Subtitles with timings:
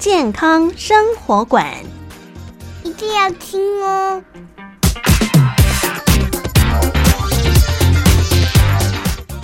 [0.00, 1.76] 健康生活馆，
[2.82, 4.22] 一定要听哦。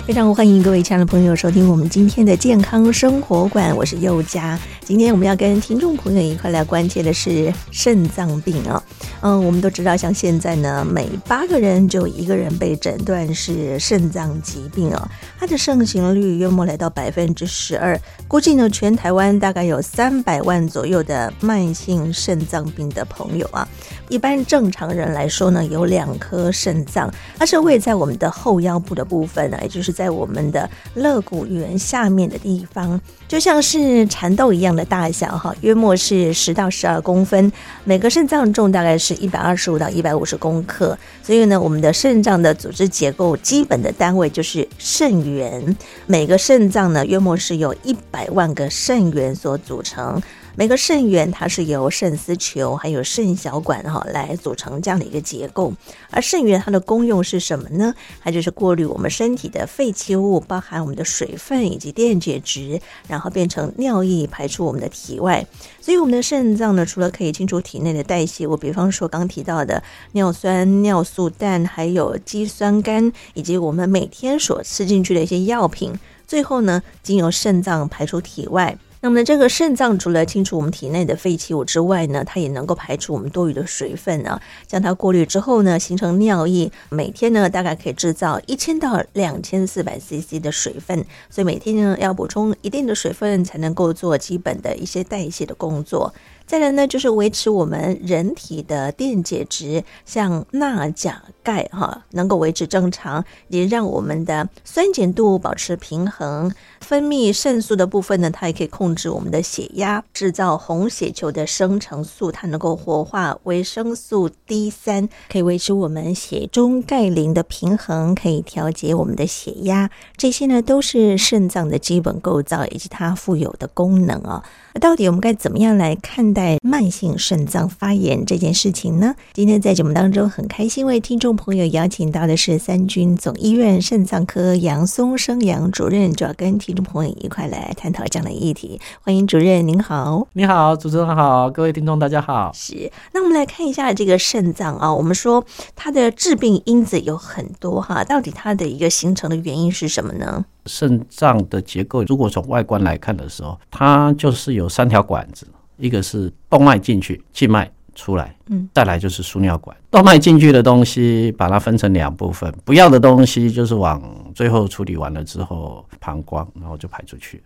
[0.07, 4.57] 非常欢迎各位亲爱的朋友收听我们今天的健康生活馆，我是佑佳。
[4.87, 8.81] 今天我们要跟听众朋友一块来关切的是肾脏病啊。
[9.19, 17.99] 嗯，我们都知道，像现在呢，每八个人就一个人被诊断是肾脏疾病啊，它的盛行率约莫来到百分之十二。
[18.29, 23.67] 估计呢，全台湾大概有三百万左右的慢性肾脏病的朋友啊。
[24.07, 37.51] 一般正常人来说呢，有两颗肾脏，它是位在我们的后腰部的部分呢，也就是在我们的肋骨缘下面的地方，就像是蚕豆一样的大小哈，约莫是十到十二公分。
[37.83, 50.21] 每个肾脏重大概是一百二十五到一百五十公克，所以呢，我们的肾脏的组织结构基本的单位就是肾元，每个肾脏呢，约莫是由一百万个肾元所组成。
[50.59, 55.71] 每个肾源它是由肾丝球还有肾小管哈来组成这样的一个结构，
[56.09, 57.93] 而肾源它的功用是什么呢？
[58.23, 65.45] 它就是过滤我们身体的废弃物，包含我们的水分以及电解质，然后变成尿液排出我们的体外。
[65.79, 69.83] 所以我们的肾脏呢，除了可以清除体内的代谢物，比方说刚提到的
[70.13, 75.93] 尿酸、尿素氮，还有肌酸酐，以及我们每天所吃进去的一些药品，
[76.25, 78.75] 最后呢，经由肾脏排出体外。
[79.01, 86.71] 那么这个肾脏除了清除我们体内的废弃物之外呢，它也能够排出我们多余的水分啊，将它过滤之后呢，形成尿液。
[86.89, 96.13] 每天呢，大概可以制造一千到两千四百 CC 的水分，所以每天呢要补充一定的水分，才能够做基本的一些代谢的工作。
[96.47, 106.49] 再来呢，就是维持我们人体的电解质，像钠、钾、钙，哈，能够维持正常，也让我们的酸碱度保持平衡。
[106.79, 119.89] 分泌肾素的部分呢，它也可以控制我们的血压，制造红血球的生成素，它能够活化维生素 D 三，可以维持我们血中钙磷的平衡，可以调节我们的血压。
[120.15, 124.41] 这些呢，都是肾脏的基本构造以及它富有的功能啊。
[124.79, 129.15] 到底我们该怎么样来看待慢性肾脏发炎这件事情呢？
[129.33, 138.79] 今天在节目当中，很开心为听众朋友邀请到的是三军总医院肾脏科杨松生杨主任，主要跟听众朋友一块来探讨这样的议题。
[139.01, 140.27] 欢迎主任，您好。
[140.33, 142.51] 你好，主持人好，各位听众大家好。
[142.53, 145.43] 是，那我们来看一下这个肾脏啊，我们说
[145.75, 150.45] 它的致病因子有很多哈，到底它的一个形成的原因是什么呢？
[150.67, 155.47] 肾脏的结构，如果从外观来看的时候，它就是有三条管子，
[155.77, 159.75] 一个是动脉进去，静脉出来，嗯，再来就是输尿管。
[159.89, 164.01] 动脉进去的东西，把它分成两部分，不要的东西就是往
[164.35, 167.41] 最后处理完了之后，膀胱然后就排出去。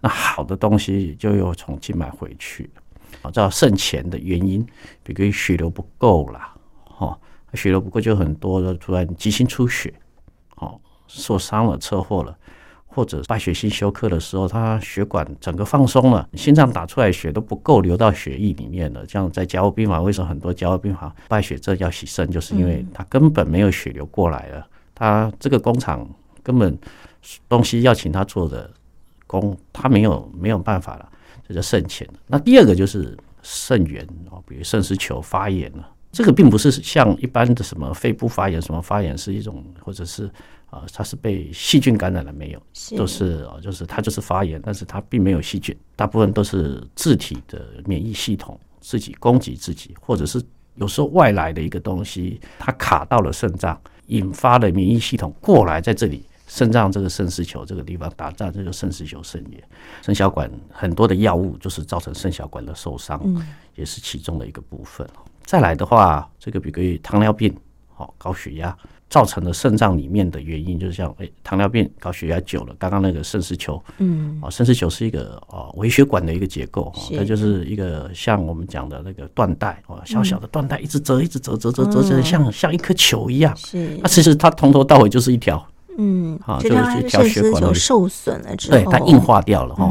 [0.00, 2.68] 那好的东西就又从静脉回去。
[3.22, 4.66] 啊，知道肾前的原因，
[5.02, 6.52] 比如血流不够啦，
[6.84, 7.16] 哈，
[7.54, 10.03] 血流不够就很多的突然急性出血，哦，
[11.14, 12.36] 受伤了，车祸了。
[12.86, 19.04] 或者败血性休克的时候，他血管整个放松了，心脏打出来血都不够流到血液里面了。
[19.04, 24.64] 这样在加护病房，为什么很多加护病房败血症要洗肾，就是因为他根本没有血流过来了。
[24.94, 26.08] 他这个工厂
[26.40, 26.78] 根本
[27.48, 28.70] 东西要请他做的
[29.26, 31.08] 工，他没有没有办法了，
[31.48, 32.08] 这叫肾前。
[32.28, 40.30] 那第二个就是肾源啊，比如肾丝球发炎了，这个并不是像一般的什么肺部发炎什么发炎，是一种或者是。
[40.74, 42.60] 啊，它是被细菌感染了没有？
[42.72, 50.42] 是都是啊，就是它就是发炎，但是它并没有细菌，大部分都是自体的免疫系统自己攻击自己，或者是
[50.74, 59.62] 有时候外来的一个东西，它卡到了肾脏，引发了免疫系统过来，在这里肾脏这个肾丝球这个地方打仗，这个肾丝球肾炎，
[60.02, 63.46] 肾小管很多的药物就是造成肾小管的受伤，嗯，
[63.76, 65.08] 也是其中的一个部分。
[65.44, 67.54] 再来的话，这个比如糖尿病，
[67.94, 68.76] 好高血压。
[69.10, 83.54] 造成的肾脏里面的原因，就是像诶、欸，糖尿病、高血压久了，刚刚那个肾丝球，嗯，啊，肾丝球是一个啊微血管的一个结构，它就是一个像我们讲的那个缎带，啊，小小的缎带一直折，一直折，折折折折，像像一颗球一样。
[83.56, 85.64] 是，它其实它从头到尾就是一条，
[85.96, 89.84] 嗯，啊，就是一条血管受损了之后，对，它硬化掉了哈，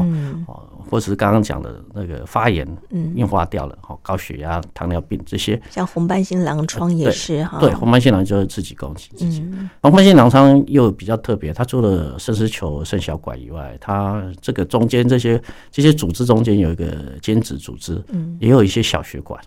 [0.46, 9.44] 哦，或者是刚刚讲的那个发炎，嗯，硬化掉了，好，高血压、糖尿病这些，像红斑性狼疮也是哈，对，红斑性狼就是自己攻击自己。
[9.82, 15.40] 红斑性狼疮又比较特别，它除了肾丝球、肾小管以外，它这个中间这些
[15.70, 16.86] 这些组织中间有一个
[17.20, 19.40] 间质组织，嗯，也有一些小血管，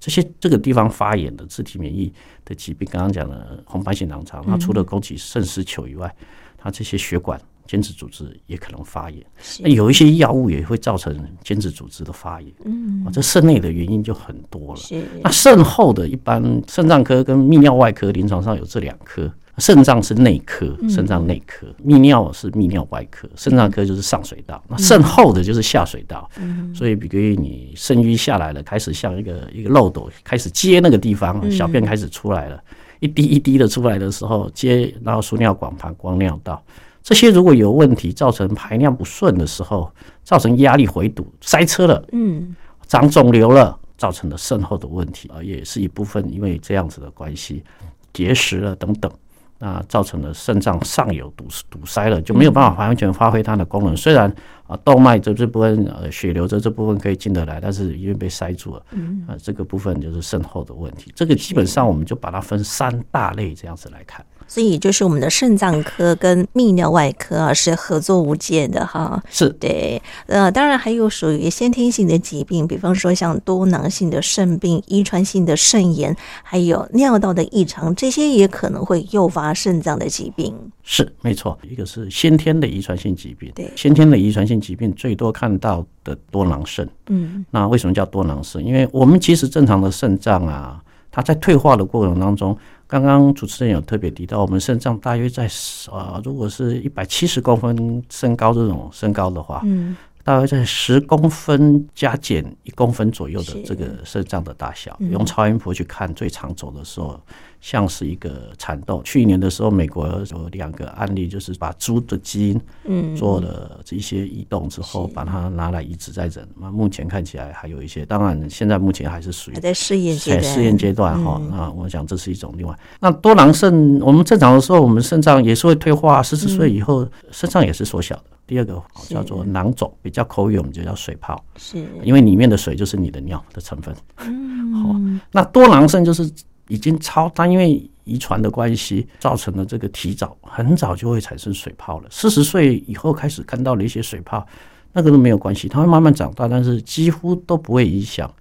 [0.00, 2.12] 这些这个地方发炎的自体免疫
[2.44, 6.14] 的疾病，刚刚讲的红斑性狼疮，它除了攻击肾丝球以外，
[6.56, 7.40] 它这些血管。
[7.72, 9.24] 间质组织也可能发炎，
[9.60, 12.52] 那有一些药物也会造成间质组织的发炎。
[12.66, 14.76] 嗯，这肾内的原因就很多了。
[14.76, 24.62] 是，那肾后的一般肾脏科跟泌尿外科临床上有这两科，肾脏是内科，肾脏内科；泌尿是泌尿外科，肾脏科就是上水道。
[24.68, 26.30] 那肾后的就是下水道。
[26.36, 32.62] 嗯，所以比如你肾盂下来了，开始像一个一个漏斗开始接那个地方，小便开始出来了，
[33.00, 36.62] 一滴一滴的出来的时候接，然后输尿管、膀胱、尿道。
[37.02, 39.90] 这些如果有问题，造成排尿不顺的时候，
[40.22, 42.54] 造成压力回堵、塞车了，嗯，
[42.86, 47.64] 长肿瘤了，造成的肾后的问题啊，也是一部分，因为这样子的关系，
[48.12, 49.10] 结石了等等，
[49.58, 53.96] 那造成了肾脏上游堵堵塞了，就没有办法完全发挥它的功能。
[53.96, 54.32] 虽然
[54.68, 61.12] 啊，动脉这这部分呃血流这这部分可以进得来，但是因为被塞住了，嗯，啊，这个部分就是肾后的问题。
[61.16, 64.24] 这个基本上我们就把它分三大类这样子来看。
[64.52, 80.54] 所以就是我们的肾脏科跟泌尿外科啊是合作无间的哈，是对，呃，当然还有属于先天性的疾病，比方说像多囊性的肾病、遗传性的肾炎，还有尿道的异常，这些也可能会诱发肾脏的疾病。
[80.82, 88.62] 是没错，一个是先天的遗传性疾病，对，先天的遗传性疾病最多看到的多囊肾，嗯，那为什么叫多囊肾？
[88.62, 90.78] 因为我们其实正常的肾脏啊，
[91.10, 92.54] 它在退化的过程当中。
[92.92, 95.48] 刚刚主持人有特别提到，我们肾脏大约在
[95.90, 107.18] 呃，如果是一百七十公分身高这种身高的话，嗯，大约在十公分加减一公分左右的这个肾脏的大小，用超音波去看最长走的时候。
[107.62, 109.00] 像是一个蚕豆。
[109.04, 116.46] 去年的时候，美国有两个案例，就是把猪的基因嗯做了这一些移动之后，把它拿来移植在人。
[116.60, 120.42] 那目前看起来还有一些，当然现在目前还是属于还在试验阶段。
[120.42, 122.76] 试验阶段哈，那我想这是一种另外。
[122.98, 128.24] 那多囊肾，我们正常的时候，我们肾脏也是会退化，四十岁以后肾脏也是缩小的。
[128.44, 133.94] 第二个叫做囊肿，比较口语我们就叫水泡，是因为里面的水就是你的尿的成分。
[134.18, 135.00] 嗯，好，
[135.30, 136.28] 那多囊肾就是。
[136.68, 142.08] 已经超，但因为遗传的关系，造成了这个提早，很早就会产生水泡了。
[142.10, 144.46] 四十岁以后开始看到了一些水泡，
[144.92, 148.32] 那个都没有关系，它会慢慢长大，但是几乎都不会影响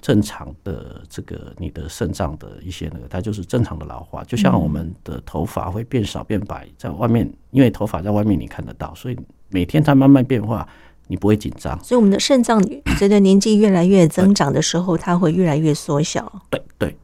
[0.00, 4.22] 正常的这个你的肾脏的一些那个，它就是正常的老化。
[4.24, 9.16] 就像我们的头发会变少变白，在外面，因为头发在外面你看得到，所以
[9.48, 10.68] 每天它慢慢变化。
[11.10, 12.62] 你不会紧张，所以我们的肾脏
[12.98, 16.30] 随着年纪越来越增长的时候，它会越来越缩小。
[16.50, 16.94] 对对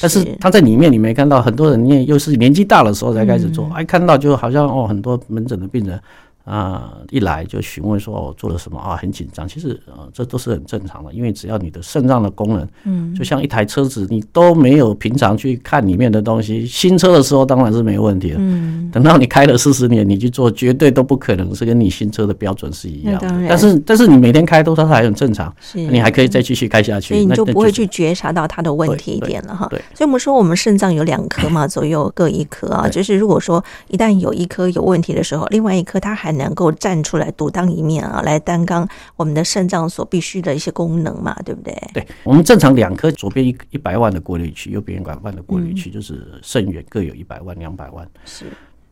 [0.00, 6.00] 但是他在里面你没看到，很多人也又是年纪大的时候才开始做，哎，看到就好像哦，很多门诊的病人。
[6.44, 9.48] 啊，一来就询问说我做了什么啊，很紧张。
[9.48, 18.36] 其实呃，这都是很正常的，因为只要你的肾脏的功能，嗯，就像一台车子，你都没有平常去看里面的东西，新车的时候当然是没问题的。
[18.38, 23.28] 嗯，等到你开了四十年，你去做，绝对都不可能是跟你新车的标准是一样的。
[23.48, 29.66] 但是但是你每天开都它还很正常，是，你还可以再继续开下去，所以你就不会去觉察到它的问题点了哈。
[29.70, 37.14] 对，所以我们说我们肾脏有两颗嘛， 左右各一颗啊，就是如果说一旦有一颗有问题的时候，另外一颗它还能够站出。
[37.14, 41.72] 来独当一面啊，来担纲我们的肾脏所必须的一些功能嘛，对不对？
[41.92, 48.04] 对，我们正常两颗，左边一一百万的过滤器，右边一百万的过滤器，嗯、就是肾源各有一百万、两百万。
[48.24, 48.46] 是。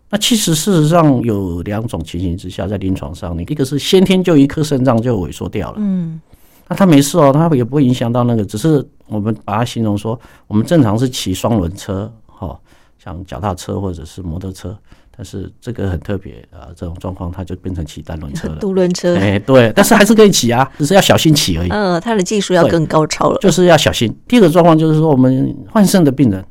[0.08, 6.20] 那其实事实上有两种情形之下，在临床上，你一个是先天就一颗肾脏就萎缩掉了，嗯，
[6.68, 12.56] 那他没事哦，他也不会影响到那个，只是我们把它形容说，我们正常是骑双轮车，哈，
[13.02, 14.78] 像脚踏车或者是摩托车。
[15.14, 19.14] 但是这个很特别啊，这种状况它就变成骑单轮车了，独轮车。
[19.16, 21.68] 哎，对，但是还是可以骑啊，只是要小心骑而已。
[21.68, 24.14] 嗯，它的技术要更高超了，就是要小心。
[24.26, 26.42] 第二个状况就是说，我们换肾的病人，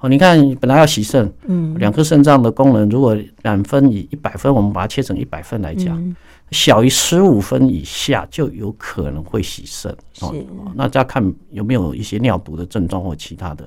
[0.00, 6.16] 哦，你看本来要洗肾，嗯，两颗肾脏的功能如果满分以一百分，我们把它切成一百分来讲，
[6.50, 9.94] 小于十五分以下就有可能会洗肾。
[10.20, 10.34] 哦，
[10.74, 13.64] 那要看有没有一些尿毒的症状或其他的，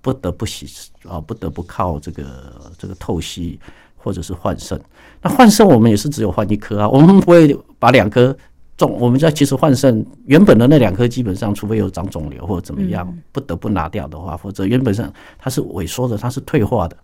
[0.00, 0.66] 不得不洗
[1.06, 2.24] 啊，不得不靠这个
[2.78, 3.60] 这个透析。
[4.02, 4.80] 或者是换肾，
[5.22, 8.36] 那换肾我们也是只有换一颗啊，我们不会把两颗
[8.76, 16.96] 种，我们在其实换肾原本的那两颗基本上，除非有长肿瘤或者怎么样，不得不拿掉的话，或者原本上它是萎缩的，它是退化的。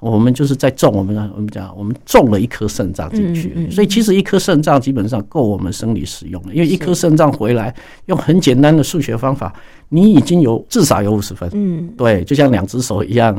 [0.00, 7.74] 我们就是在种我们我们讲我们种了一颗肾脏进去，嗯嗯、所以其实一颗肾脏基本上够我们生理使用了，因为一颗肾脏回来
[8.06, 9.54] 用很简单的数学方法，
[9.88, 13.34] 你已经有至少有五十分，嗯，对，就像两只手一样，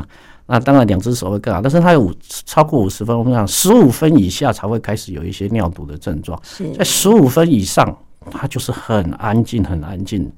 [0.48, 2.14] 那当然两只手会更好，但是它有五
[2.46, 6.40] 超过五十分，我们讲十五分以下才会开始有一些尿毒的症状，
[6.78, 7.98] 在十五分以上，
[8.32, 10.32] 它就是很安静，很安静。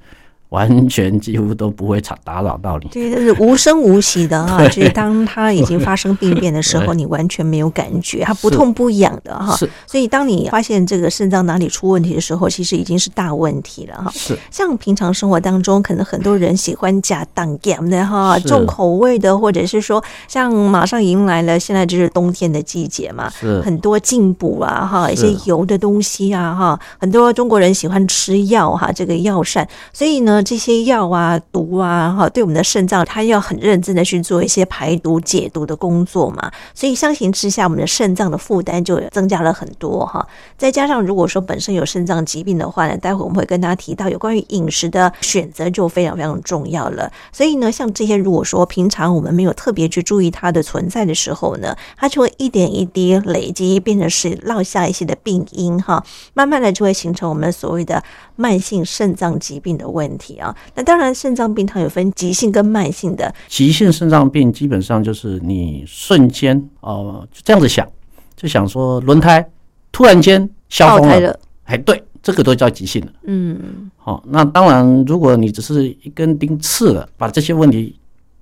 [0.49, 4.65] 完全几乎都不会吵打扰到你，对，就是无声无息的哈。
[4.69, 9.53] 就是当它已经发生病变的时候，你完全没有感觉，它不痛不痒的哈。
[9.57, 14.09] 是，所以当你发现这个肾脏哪里出问题的时候，其实已经是大问题了哈。
[14.13, 30.36] 是，像平常生活当中，可能很多人喜欢加当咸的哈，重口味的，或者是说，像马上迎来了现在就是冬天的季节嘛，是很多进补啊哈，一些油的东西啊哈，很多中国人喜欢吃药哈，这个药膳，所以呢。
[30.41, 36.51] 这些药啊、毒啊，哈，对我们的肾脏，它要很认真的去做一些排毒解毒的工作嘛。
[36.73, 40.25] 所以相形之下，我们的肾脏的负担就增加了很多哈。
[40.57, 47.11] 再加上如果说本身有肾脏疾病的话呢，待会我们会跟大家提到有关于饮食的选择就非常非常重要了。
[47.31, 56.03] 所以呢，像这些如果说平常我们没有特别去注意它的存在的时候呢，它就会一点一滴累积，变成是落下一些的病因哈，
[56.33, 58.03] 慢慢的就会形成我们所谓的
[58.35, 60.26] 慢性肾脏疾病的问题。
[60.35, 63.33] 啊，那当然，肾脏病它有分急性跟慢性的。
[63.47, 67.87] 急性肾脏病基本上就是你瞬间哦、呃，就这样子想，
[68.35, 69.49] 就想说轮胎
[69.91, 73.13] 突然间消风了，哎，对，这个都叫急性的。
[73.23, 77.95] 嗯，好，那当然，如果你只是一根钉刺了，把这些问题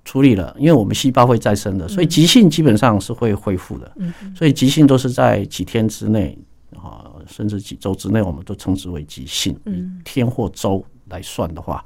[0.03, 3.91] 处理了，因为我们细胞会再生的，所以急性基本上是会恢复的。
[3.97, 6.37] 嗯，所以急性都是在几天之内
[6.75, 9.57] 啊，甚至几周之内，我们都称之为急性。
[9.65, 10.83] 嗯，天或周。
[11.09, 11.83] 来算的话，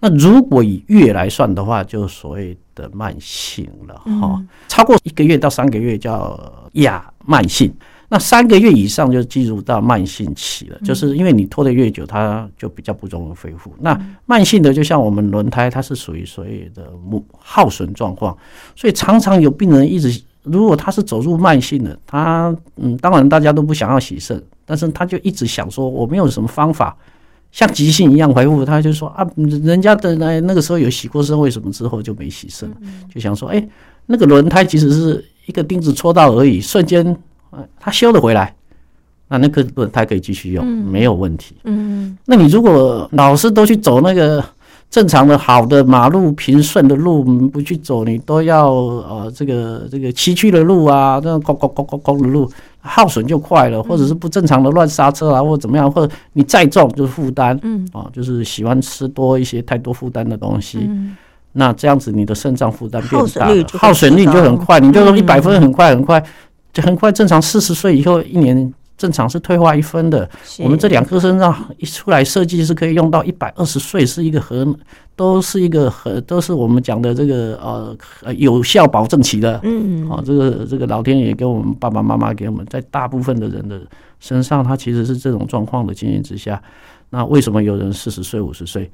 [0.00, 4.34] 那如果以月来算的话，就所谓的慢性了哈。
[4.34, 6.38] 嗯、超过一个月到三个月叫
[6.72, 7.72] 亚慢性，
[8.08, 10.76] 那三个月以上就进入到慢性期了。
[10.80, 13.70] 嗯、就是因为你拖得越久，它就比较不容易恢复。
[13.70, 16.92] 嗯、那慢性的就像我们轮胎，它是属于所谓的
[17.38, 18.36] 耗损状况，
[18.74, 26.96] 所以常常有病人一直，如果他是走入慢性的，他嗯，当然大家都不想要洗肾，但是他就一直想说，我没有什么方法。
[27.52, 32.68] 像急性一样回复，他就说啊，人家的那那个时候有洗过身，为什么之后就没洗身？
[33.14, 33.68] 就想说，哎，
[34.06, 37.14] 那个轮胎其实是一个钉子戳到而已，瞬间，
[37.78, 38.54] 他修了回来，
[39.28, 41.54] 那那个轮胎可以继续用，没有问题。
[41.64, 44.42] 嗯，那你如果老是都去走那个
[44.92, 52.48] 正常的好的马路平顺的路，不去走，你都要呃这个这个崎岖的路啊，这样高高高高高的路。
[52.84, 61.16] 耗损就快了，或者是不正常的乱刹车啊，或者怎么样，或者你再重就是负担，嗯，啊，就是喜欢吃多一些太多负担的东西，嗯，
[61.52, 66.22] 那这样子你的肾脏负担变大了，耗损率就很快，你就说一百分很快很快，
[66.72, 68.74] 就很快正常四十岁以后一年。
[69.02, 70.30] 正常是退化一分的，
[70.60, 74.72] 我们这两颗肾脏一出来设计是可以用到一百二十岁，是一个很
[75.16, 77.58] 都是一个很都是我们讲的这个
[78.22, 83.80] 呃有效保证期的，嗯，好，这个这个老天爷给我们爸爸妈妈给我们，在大部分的人的
[84.20, 86.62] 身上，他其实是这种状况的情形之下，
[87.10, 88.88] 那为什么有人四十岁五十岁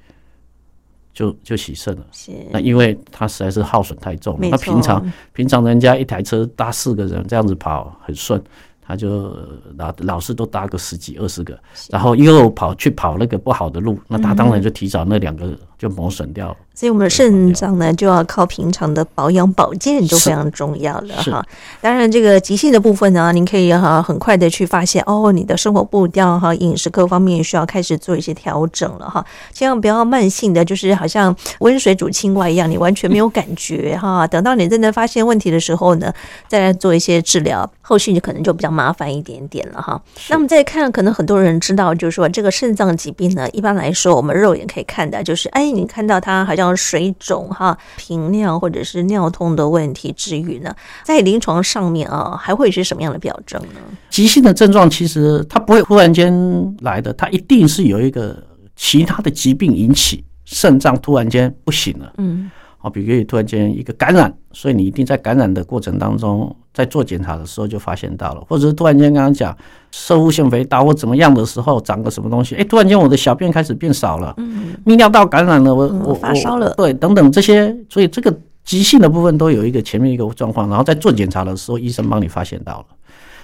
[1.12, 2.06] 就就洗肾了？
[2.12, 2.32] 是。
[2.50, 8.42] 那因为他实在是耗损太重，那平常平常人家一台车搭四个人这样子跑很顺。
[8.88, 9.36] 他就
[9.76, 11.56] 老老是都搭个十几二十个，
[11.90, 16.56] 然后又跑去跑那个不好的路，那他当然就提早那两个就磨损掉了。
[16.74, 21.44] 所以，我们的肾脏呢，就要靠平常的保养保健，就非常重要了哈。
[21.80, 29.26] 当然，这个急性的部分呢，您可以哈很快的去发现哦，你的生活步调哈、饮食各方面需要开始做一些调整了哈。
[29.52, 34.24] 千万不要慢性的，就是好像温水煮青蛙一样，你完全没有感觉哈。
[34.24, 36.14] 等到你真的发现问题的时候呢，
[36.46, 40.00] 再来做一些治疗，后续你可能就比较麻烦一点点了哈。
[40.28, 46.68] 那我们再看，可能很多人知道，就是说这个肾脏疾病呢，一般来说我们肉眼可以看的，就是哎，你看到他好像。
[46.78, 50.72] 水肿哈、频尿或者是尿痛的问题之余呢，
[51.02, 53.80] 在临床上面啊，还会是什么样的表征呢？
[54.10, 56.32] 急性的症状其实它不会忽然间
[56.80, 58.36] 来的，它一定是有一个
[58.76, 62.12] 其他的疾病引起肾脏突然间不行了。
[62.18, 62.50] 嗯。
[62.80, 69.56] 好，比如突然间一个感染，所以你一定在感染的过程当中，在做检查的时候就发现到了，或者是突然间刚刚讲
[69.90, 78.32] 摄护腺肥大或怎么样的时候长个什么东西，哎，突然间我的小便开始变少了，嗯，泌尿道感染了，我我发烧了，对，等等这些，所以这个
[78.64, 82.86] 急性的部分都有一个前面一个状况，然后在做检查的时候，医生帮你发现到了，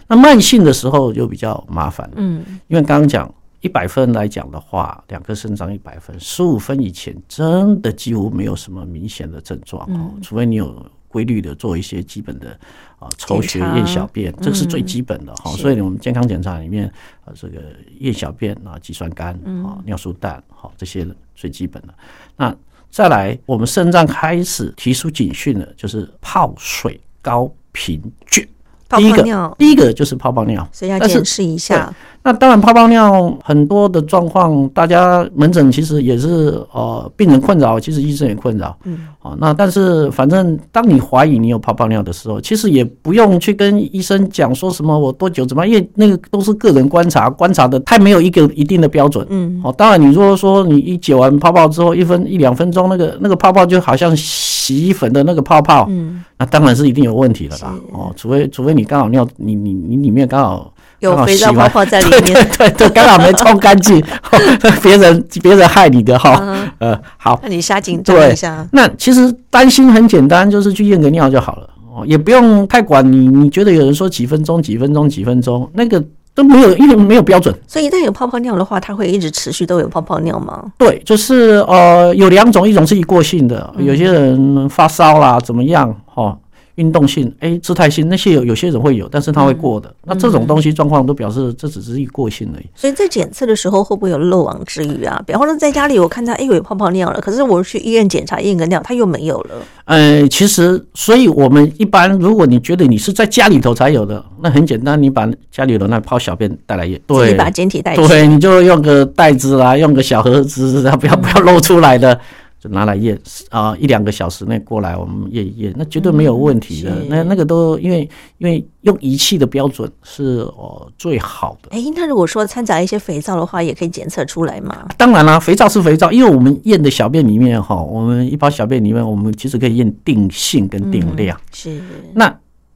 [0.07, 3.29] 那慢性的时候就比较麻烦，嗯，因为刚刚讲。
[3.65, 12.51] 一百分来讲的话，两个肾脏一百分，十五分以前真的几乎没有什么明显的症状哦，除非你有规律的做一些基本的
[12.99, 15.51] 啊抽血验小便，这个是最基本的哈。
[15.53, 16.87] 所以我们健康检查里面
[17.25, 17.59] 啊，这个
[18.01, 19.35] 验小便啊、肌酸酐
[19.67, 21.95] 啊、尿素氮好这些最基本的。
[22.37, 22.55] 那
[22.91, 28.47] 再来，我们肾脏开始提出警讯了，就是泡水高频倦。
[28.91, 31.93] 第一个，第一个就是泡泡尿，所以要检视一下。
[32.27, 38.75] 那当然，泡泡尿很多的状况，大家门诊其实也是呃，病人困扰，其实医生也困扰。
[38.85, 49.27] 嗯，好，那但是反正当你怀疑你有泡泡尿的时候，其实也不用去跟医生讲说什么我多久怎么样，因为那个都是个人观察，观察的太没有一个一定的标准。
[49.29, 57.75] 嗯，好，当然你如果说你一解完泡泡之后，一分一两分钟，那个那个泡泡就好像洗衣粉的那个泡泡，嗯，那当然是一定有问题了啦。
[57.93, 60.71] 哦，除非除非你刚好尿，你你你里面刚好。
[61.05, 64.03] 有肥皂泡泡在里面，对对对，刚好没冲干净，
[64.83, 66.43] 别人别人害你的哈。
[66.79, 68.67] 呃，好，那你下紧张一下。
[68.73, 73.29] 那其实担心很简单，就是去验个尿就好了哦，也不用太管你。
[73.29, 76.03] 你觉得有人说几分钟、几分钟、几分钟，那个
[76.35, 77.55] 都没有，因为没有标准。
[77.69, 80.65] 所以一旦有泡泡尿的话，它会一直持续都有泡泡尿吗？
[80.77, 86.37] 对，就是呃，有两种，一种是一过性的，有些人发烧啦，怎么样哈？
[86.77, 89.89] 运动性，哎，姿态性那些有有些人会有，但是他会过的。
[89.89, 92.67] 嗯、那这种东西状况都表示这只是一过性而已。
[92.75, 95.23] 所以在检测的时候会不会有漏网之鱼啊？
[95.27, 99.51] 比方说在家里我看他哎有泡泡尿了，可是我去医院检查验个尿，他又没有了。
[99.85, 112.13] 呃，其实，所以我们一般如果你觉得你是在家里头才有的，那很简单，你把家里的那泡小便带来验，对，你把简体带，对，你就用个袋子啦，用个小盒子，不要不要露出来的。
[112.15, 112.21] 嗯
[112.65, 116.91] 就拿来验啊，一两个小时内过来，我们验一验，那绝对没有问题的。
[116.95, 121.69] 嗯、那那个都因为因为用仪器的标准是哦最好的。
[121.73, 124.89] 哎、欸，那如果说掺杂一些肥皂的话，也可以检测出来吗？
[124.97, 131.37] 当然啦，肥皂是肥皂，因为我们验的小便里面哈，我们一包小便里面，我们其实可以验定性跟定量。
[131.37, 131.83] 嗯、是
[132.15, 132.35] 那。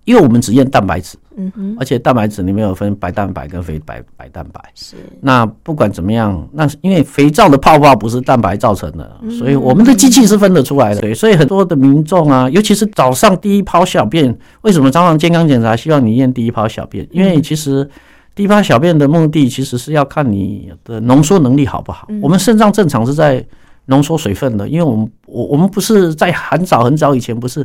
[0.08, 4.96] 因为我们只验蛋白质，嗯哼，而且蛋白质里面有分白蛋白跟非白白蛋白，是。
[5.20, 11.02] 那不管怎么样，那因为肥皂的泡泡不是蛋白造成的，所以我们的机器是分得出来的。
[11.02, 17.06] 对，所以很多的民众啊，尤其是早上第一泡小便，为什么常常健康检查希望你验第一泡小便？
[17.10, 17.86] 因为其实
[18.34, 22.08] 第一泡小便的目的其实是要看你的浓缩能力好不好。
[22.22, 23.44] 我们肾脏正常是在
[23.84, 27.62] 浓缩水分的，因为我们我我们不是在很早很早以前不是。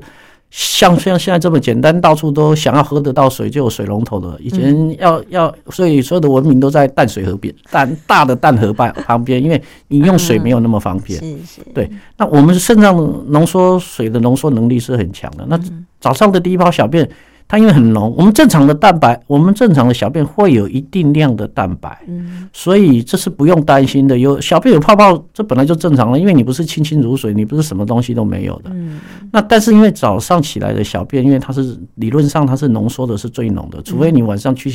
[0.55, 4.37] 像像现在这么简单，到处都想要喝得到水就有水龙头的。
[4.39, 11.19] 以前要要，所以所有的文明都在淡水河边、淡大的淡河畔旁边，因为你用水没有那么方便。
[11.19, 11.61] 是是。
[11.73, 12.95] 对，那我们肾脏
[13.29, 15.43] 浓缩水的浓缩能力是很强的。
[15.49, 15.59] 那
[15.99, 17.09] 早上的第一泡小便。
[17.53, 24.17] 它因为很浓，我们正常的蛋白，我们正常的小便会有一定量的蛋白，嗯，所以这是不用担心的。
[24.17, 28.99] 有小便有泡泡，这本来就正常了，因为你不是清清如水，你不是什么东西都没有的，嗯。
[29.31, 34.73] 那但是因为早上起来的小便，因为它是理论上它是浓缩的是最浓的，除非你晚上去。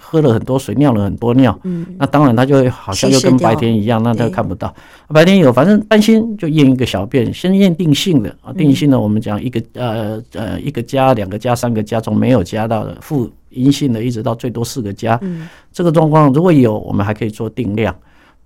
[0.00, 4.74] 喝了很多水，尿了很多尿，嗯，那当然他就会好像就跟白天一样，那他看不到。
[5.08, 17.94] 白天有，反正担心就验一个小便，先验定性的啊，定性的我们讲一个呃呃一个加两个加三个加，从没有加到的负阴性的，一直到最多四个加，嗯，这个状况如果有，我们还可以做定量。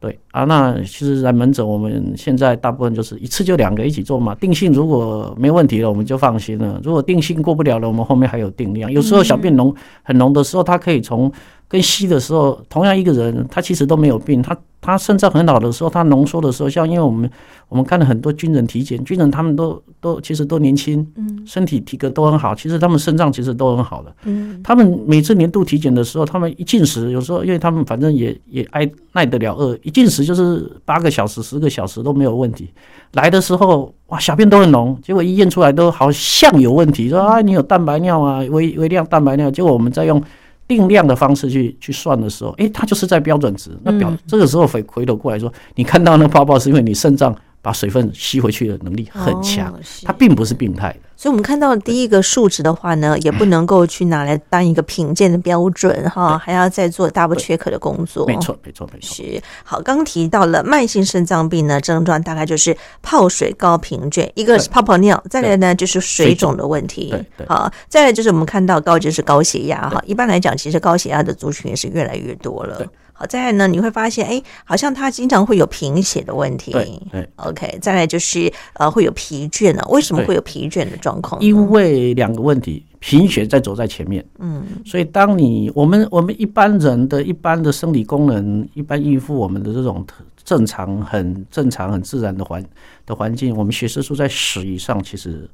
[0.04, 4.34] 对啊，那其实，在门诊，我们现在大部分就是一次就两个一起做嘛。
[4.34, 8.92] 定性如果没问题了，我们就放心了；如果定性过不了了，我们后面还有定量。
[8.92, 11.32] 有时候小便浓很浓的时候，它可以从。
[11.74, 17.28] 跟稀的时候，同样一个人，他其实都没有病，他他肾脏很老的时候，他浓缩的时候，像因为我们
[17.68, 32.70] 我们看了很多军人体检，军人他们都都其实都年轻，嗯，身体体格都很好，其实他们肾脏其实都很好的，嗯，他们每次年度体检的时候，他们一进食，有时候因为他们反正也也挨耐得了饿，一进食就是八个小时、十个小时都没有问题。
[33.14, 40.22] 来的时候哇，小便都很浓，结果一验出来都好像有问题，说啊你有蛋白尿啊，微微量蛋白尿，结果我们再用。
[40.66, 43.70] 定量的方式去去算的时候，诶，它就是在标准值。
[43.82, 49.74] 那表这个时候回回头过来说，你看到那泡泡是因为你肾脏把水分吸回去的能力很强，
[50.04, 50.98] 它并不是病态的。
[51.16, 58.26] 所以，我们看到第一个数值的话呢，也不能够去拿来当一个品鉴的标准哈，还要再做 double check 的工作。
[58.26, 59.14] 没错，没错，没错。
[59.14, 67.14] 是好，刚提到了慢性肾脏病呢，症状大概就是泡水高频倦，一个是泡泡尿，再来呢就是水肿的问题。
[67.46, 70.02] 好，再来就是我们看到高就是高血压哈。
[70.04, 72.84] 一般来讲，其实高血压的族群也是越来越多了。
[73.14, 76.72] 好，再来呢，你会发现，哎，好像他经常会有贫血的问题。
[76.72, 77.78] 对，对，OK。
[77.80, 79.82] 再来就是，呃，会有疲倦呢？
[79.88, 81.40] 为什么会有疲倦的状况？
[81.40, 84.24] 因为两个问题，贫血在走在前面。
[84.40, 90.04] 嗯，所以当你我们我们一般人的一般的生理功能，一般应付我们的这种
[90.44, 92.62] 正常、很正常、很自然的环
[93.06, 95.48] 的环境，我们血色素在十以上，其实。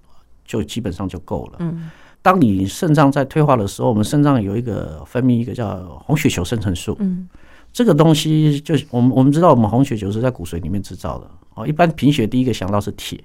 [0.46, 1.58] 就基本上就够了。
[1.60, 1.88] 嗯，
[2.22, 6.96] 当你肾脏在退化的时候，我们肾脏有一个分泌一个叫红血球生成素。
[6.98, 7.28] 嗯，
[7.72, 11.30] 这个东西就是我们我们知道，我们红血球是在骨髓里面制造的。
[11.54, 13.18] 哦，一般贫血第一个想到是铁。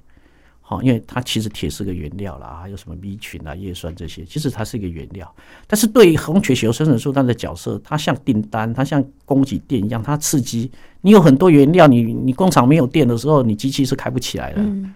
[0.68, 5.32] 好，因为它其实铁是个原料啦，还有什么 B 群啊、叶酸这些，其实它是一个原料。
[5.68, 14.62] 但是对于红血球生成素它的角色，它像订单，它像供给电一样，它刺激你有很多原料，你你工厂没有电的时候，你机器是开不起来的。
[14.62, 14.96] 嗯，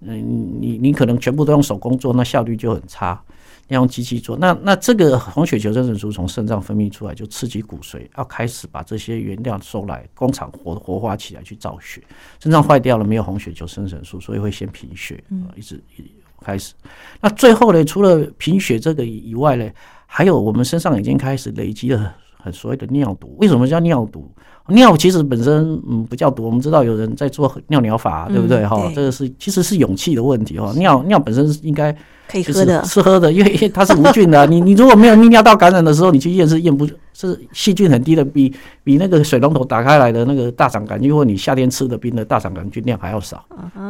[0.00, 3.22] 嗯，你你可能全部都用手工做，那效率就很差。
[3.68, 12.02] 要用机器做，那那这个红血球生成素从肾脏分泌出来，就刺激骨髓，要开始把这些原料收来，工厂活活化起来去造血。
[12.40, 15.22] 肾脏坏掉了，没有红血球生成素，所以会先贫血，
[15.54, 16.04] 一直一
[16.40, 16.72] 开始。
[17.20, 19.70] 那最后呢，除了贫血这个以外呢，
[20.06, 23.36] 还有我们身上已经开始累积了很所谓的尿毒。
[23.38, 24.32] 为什么叫尿毒？
[24.68, 28.66] 尿其实本身嗯不叫毒，我们知道有人在做尿疗法，对不对？
[28.66, 30.72] 哈，这个是其实是勇气的问题哈。
[30.76, 31.96] 尿尿本身应该。
[32.30, 34.46] 可以喝的，是喝的， 因为它是无菌的。
[34.46, 38.52] 你你如果没有泌尿道感染的时候，你去验是验不，是细菌很低的，比
[38.84, 43.42] 比那个水龙头打开来的那个大肠杆菌，或你夏天吃的冰的大肠杆菌量还要少。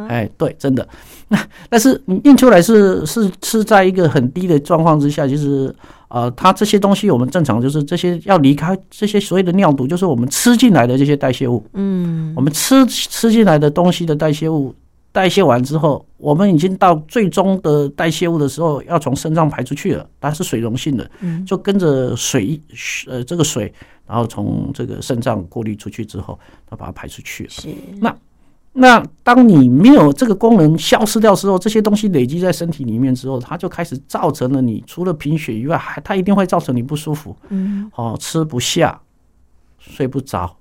[0.07, 0.87] 哎，对，真的。
[1.27, 1.37] 那
[1.67, 5.75] 但是你验出来是是是在一个很低的状况之下，其实
[6.09, 11.65] 呃，它这些东西我们正常就是这些要离开这些所谓的尿毒，就是我们吃进来的这些代谢物。
[11.73, 14.75] 嗯，我们吃吃进来的东西的代谢物。
[15.11, 20.07] 代谢完之后，我们已经到最终的代谢物的时候，要从肾脏排出去了。
[20.21, 21.09] 它是水溶性的，
[21.47, 22.61] 就跟着水，
[23.07, 23.73] 呃，这个水，
[24.07, 26.37] 然后从这个肾脏过滤出去之后，
[26.69, 27.49] 它把它排出去了。
[27.49, 27.69] 是。
[27.99, 28.15] 那
[28.73, 37.35] 那当你没有这个功能消失掉之后，这些东西累积在身体里面之后，它就开始造成了你除了贫血以外，还它一定会造成你不舒服。
[37.49, 37.89] 嗯。
[37.95, 38.99] 哦，吃不下，
[39.77, 40.55] 睡不着。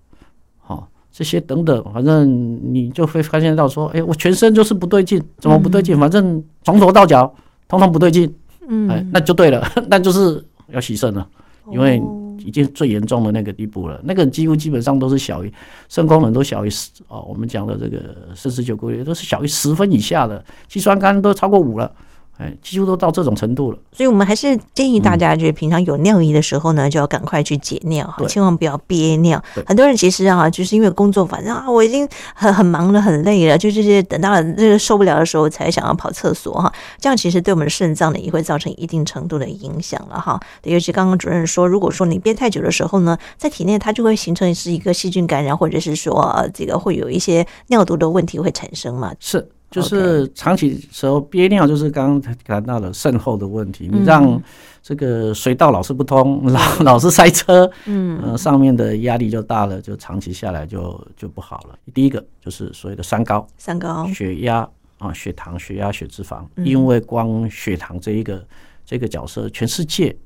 [1.10, 2.28] 这些等等，反正
[2.72, 5.98] 你就会发现到说，哎，我全身就是不对劲，怎么不对劲？
[5.98, 7.34] 反正从头到脚
[7.66, 8.32] 通通不对劲，
[8.68, 11.26] 嗯，哎，那就对了， 那就是要洗肾了，
[11.72, 12.00] 因为
[12.44, 15.52] 已经最严重的那个地步了，那个几乎基本上都是小于
[15.88, 18.00] 肾功能都小于十啊，我们讲的这个
[18.34, 21.90] 四十九个月都是小于十分以下的，肌酸酐都超过五了。
[22.38, 29.42] 哎，几乎都到这种程度了，所以我们还是建议大家，就是平常有尿意的时候呢，就要赶快去解尿哈，千万不要憋尿。
[29.66, 36.72] 很多人其实啊，就是因为工作，反正啊，我已经很很忙了，很累了，就这些等到了这个受不了的时候，才想要跑厕所哈。
[37.00, 40.38] 这样其实对我们的肾脏呢，也会造成一定程度的影响了哈。
[40.62, 49.12] 尤其刚刚主任说，如果说你憋太久的时候呢，在体内它就会形成是一个细菌感染，或者是说这个会有一些尿毒的问题会产生嘛？
[49.18, 49.48] 是。
[49.70, 53.86] 就是长期时候憋尿，就是刚刚谈到了肾后的问题。
[53.92, 54.40] 你让
[54.82, 61.78] 这个水道老是不通， 老老是塞车，嗯，上面的压力就大了，就长期下来就就不好了。
[61.92, 66.42] 第一个就是所谓的三高，三高，血压啊，血糖、血压、血脂肪。
[66.64, 68.42] 因为光血糖这一个
[68.86, 70.16] 这个角色，全世界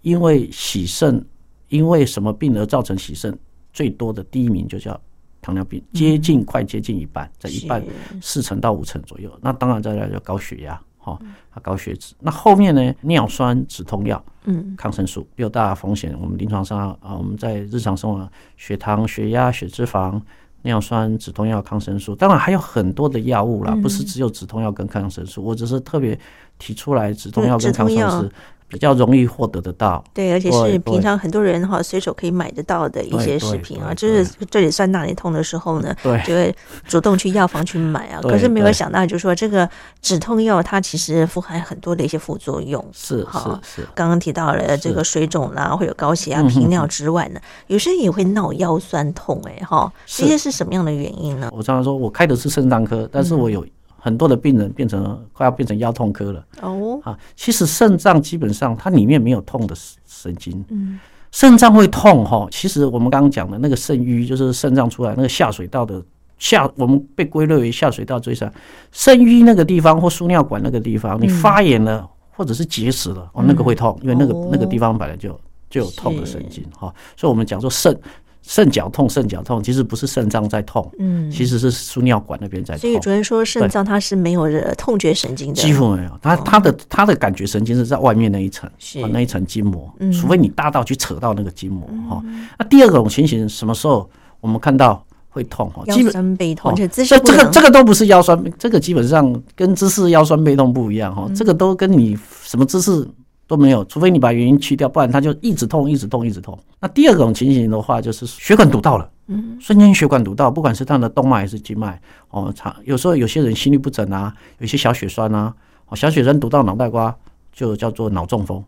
[0.00, 1.22] 因为洗肾，
[1.68, 3.38] 因为什么病而造成洗肾
[3.74, 4.98] 最多的第一名就叫。
[5.44, 7.84] 糖尿病接近快接近一半，在一半
[8.22, 9.30] 四成到五成左右。
[9.42, 11.18] 那当然再来就高血压，哈，
[11.60, 12.14] 高血脂。
[12.18, 12.94] 那后面呢？
[13.02, 16.16] 尿酸止痛药，嗯，抗生素有大风险。
[16.18, 18.26] 我们临床上啊，我们在日常生活，
[18.56, 20.18] 血糖、血压、血脂肪、
[20.62, 25.44] 尿酸止痛药、抗生素，当然还有很多的药物啦，不是只有止痛药跟抗生素。
[25.44, 26.18] 我只是特别
[26.58, 28.30] 提出来止痛药跟抗生素。
[28.74, 36.52] 比较容易获得得到，对，而且是平常很多人哈随手可以买得到的一些食品啊，就是这里酸那里痛的时候呢，对，就会
[36.88, 38.18] 主动去药房去买啊。
[38.26, 39.70] 可是没有想到，就是说这个
[40.02, 43.86] 止痛药它其实富含很多的一些副作用，是哈，是。
[43.94, 51.48] 刚刚提到了这个水肿啦，会有高血压、频尿之外呢，有些人也会闹腰酸痛，哎哈，这些是什么样的原因呢？
[51.52, 53.64] 我常常说我开的是肾脏科，但是我有。
[54.04, 56.44] 很多的病人变成快要变成腰痛科了。
[56.60, 57.00] 哦。
[57.02, 59.74] 啊，其实肾脏基本上它里面没有痛的
[60.06, 61.00] 神经，嗯，
[61.32, 62.46] 肾脏会痛哈。
[62.50, 66.02] 其实我们刚刚讲的那个肾盂，就是肾脏出来那个下水道的
[66.36, 68.52] 下，我们被归类为下水道最上
[68.92, 75.40] 肾盂那个地方或输尿管那个地方，你发炎了或者是结石了哦，那个会痛，因为那个那个地方本来就
[75.70, 77.98] 就有痛的神经哈，所以我们讲说肾。
[78.46, 82.80] 肾绞痛，肾绞痛其实不是肾脏在痛，嗯，其实是输尿管那边在痛。
[82.80, 86.10] 所以主任说肾脏它是没有痛觉神经的，几乎没有。
[86.20, 88.70] 它它的它的感觉神经是在外面那一层，
[89.10, 92.22] 那一层筋膜，除非你大到去扯到那个筋膜哈。
[92.58, 94.08] 那第二种情形什么时候
[94.40, 95.82] 我们看到会痛哈？
[95.86, 101.26] 腰酸背痛，这这个这个都不是腰酸，这个基本上跟姿势腰酸背痛不一样哈。
[101.34, 103.08] 这个都跟你什么姿势。
[103.46, 106.58] 都没有，除非你把原因去掉，不然它就一直痛，一直痛，一直痛。
[106.80, 115.54] 那第二种情形的话，就是血管堵到了，嗯，瞬间血管堵到，不管是它的动脉还是静脉，哦，长有时候有些人心律不整啊，有些小血栓啊，
[115.94, 117.14] 小血栓堵到脑袋瓜
[117.52, 118.62] 就叫做脑中风，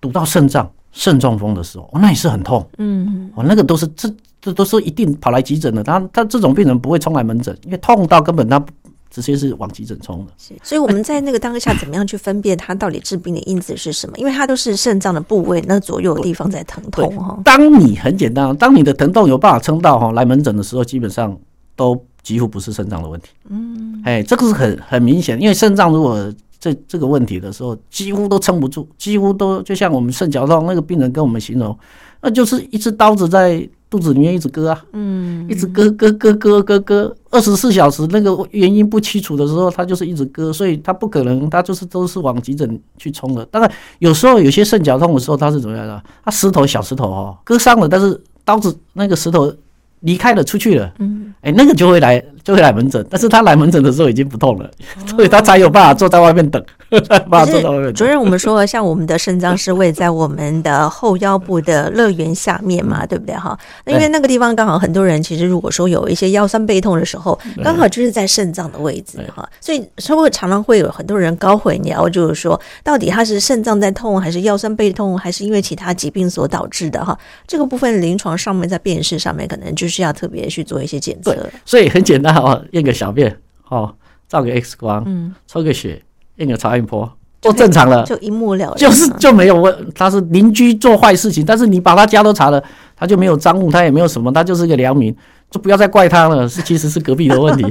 [0.00, 2.66] 堵到肾脏肾中风的时候，哦，那也是很痛。
[2.78, 5.84] 嗯，哦，那个都是这这都是一定跑来急诊的。
[5.84, 8.64] 他他这种病人不会冲来门诊，因为痛到根本他。
[9.12, 14.16] 直接是往急诊冲的，所以我们在那个当下怎么样去分辨它到底致病的因子是什么？
[14.16, 17.38] 因为它都是肾脏的部位，那左右的地方在疼痛哈。
[17.44, 21.38] 当你很简单，当你的疼痛有办法撑到哈来门诊的时候，基本上
[21.76, 23.28] 都几乎不是肾脏的问题。
[23.50, 31.78] 嗯，哎，这个是很很明显，因为肾脏如果这这个问题的时候，几乎都撑不住，几乎都就像我们肾绞痛那个病人跟我们形容，
[32.22, 33.68] 那就是一只刀子在。
[33.92, 43.44] 肚子里面一直割啊，嗯，一直割割割割割割，二十四小时那个原因不清楚的时候，他就是一直割，所以他不可能，他就是都是往急诊去冲的。
[43.50, 46.02] 当然，有时候有些肾绞痛的时候，他是怎么样的？
[46.24, 49.52] 他石头小石头哦，割伤了，但是刀子那个石头
[50.00, 54.70] 离开了出去了，嗯，哎，那个就会来就会来门诊，但是他来门诊的时候已经不痛了，
[55.06, 56.64] 所以他才有办法坐在外面等。
[57.94, 63.58] 主任，我们说像我们的肾脏是位在我们的后腰部的乐园下面嘛，对不对哈？
[63.84, 77.18] 那因为那个地方刚好很多人其实如果说有一些腰酸背痛的时候，刚好就是在肾脏的位置哈，所以稍微常常会有很多人搞混淆，就是说到底他是肾脏在痛，还是腰酸背痛，还是因为其他疾病所导致的哈？
[77.46, 81.34] 这个部分临床上面在辨识上面可能就是要特别去做一些检测。
[81.64, 83.34] 所以很简单哦，验个小便
[83.68, 83.94] 哦，
[84.28, 86.02] 照个 X 光，嗯，抽个血。
[86.42, 92.62] 验个超音波，就正常了，就一目了然，就是就没有问他是邻居做坏事情，但是你把他家都查了，
[92.96, 95.14] 他就没有赃物，他也没有什么，他就是个良民，
[95.50, 97.64] 就不要再怪他了，是其实是隔壁的问题。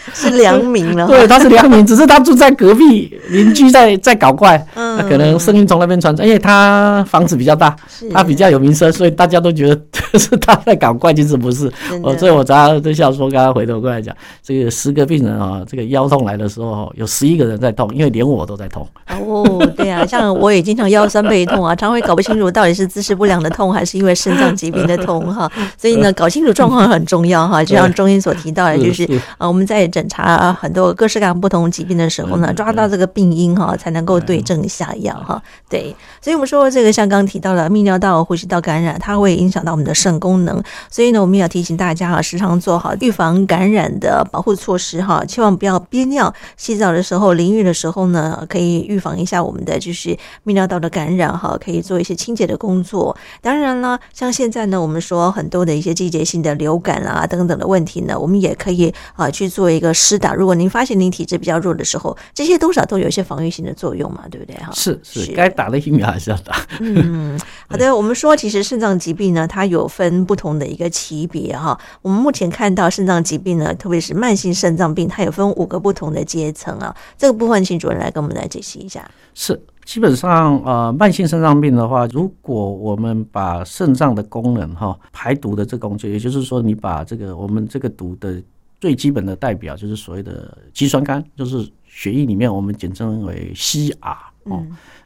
[0.14, 7.74] 是良民了，对，他是良民，只是他住在隔壁，邻居在在搞怪，嗯，可能声音从那边传出，因为他房子比较大，
[8.12, 9.80] 他比较有名声，所以大家都觉得
[10.18, 11.70] 是他在搞怪，其实不是。
[12.02, 18.86] 哦，所以我常常都笑说，刚刚回头过来讲，这个十个病人啊，这个腰痛来的时候，有十一个人在痛，因为连我都在痛。
[19.08, 25.50] 哦，对啊，像我也经常腰酸背痛啊， 常会搞不清楚到底是姿势不良的痛，还是因为肾脏疾病的痛哈。
[25.76, 27.64] 所以呢，搞清楚状况很重要哈。
[27.64, 29.04] 就像中医所提到的，就是
[29.38, 29.87] 啊，我们在。
[29.88, 35.42] 检查很多各式各样不同疾病的时候呢，抓到这个病因哈，才能够对症下药哈。
[35.68, 40.62] 对，所以我们说这个像刚刚提到了泌尿道、呼吸道感染，它会影响到我们的肾功能。
[40.90, 46.32] 所以呢，我们要提醒大家啊，时常做好预防感染的保护措施哈，千万不要憋尿。
[46.56, 50.10] 洗澡的时候、淋浴的时候呢，可以预防一下我们的就是
[50.44, 53.16] 泌尿道的感染哈，可以做一些清洁的工作。
[53.40, 59.88] 当然了，像现在呢，我们说很多的一些季节性的流感啊等等的问题呢，我们也可以啊去做一个。
[59.98, 64.54] 施打，如果您发现您体质比较弱的时候，这些多少都有一些防御性的作用嘛，对不对？
[64.58, 66.54] 哈，是是，该打的疫苗还是要打。
[66.80, 67.36] 嗯，
[67.66, 67.90] 好的。
[67.96, 71.78] 我们说，其实肾脏疾病呢，它有分不同的一个级别哈。
[72.00, 76.94] 我们目前看到肾脏疾病呢，特别是慢性肾脏病，它有分五个不同的阶层啊。
[77.16, 79.10] 这个部分，请主任来跟我们来解析一下。
[79.34, 88.40] 是，基本上呃，慢性肾脏病的话，如果我们把肾脏的功能哈，排毒的这个工作，也就是说，你把这个我们这个毒的。
[88.80, 94.64] 最基本的代表就是所谓的肌酸酐，就是血液里面我们简称为 CR 哦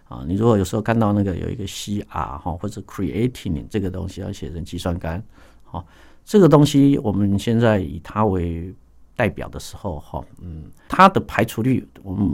[0.08, 5.22] 啊，你如果有时候看到那个有一个 CR 哈或者 creatinine 这个东西要写成肌酸酐，
[5.64, 5.87] 好，
[6.22, 8.74] 这个东西我们现在以它为
[9.16, 12.30] 代表的时候哈，嗯，它的排除率我们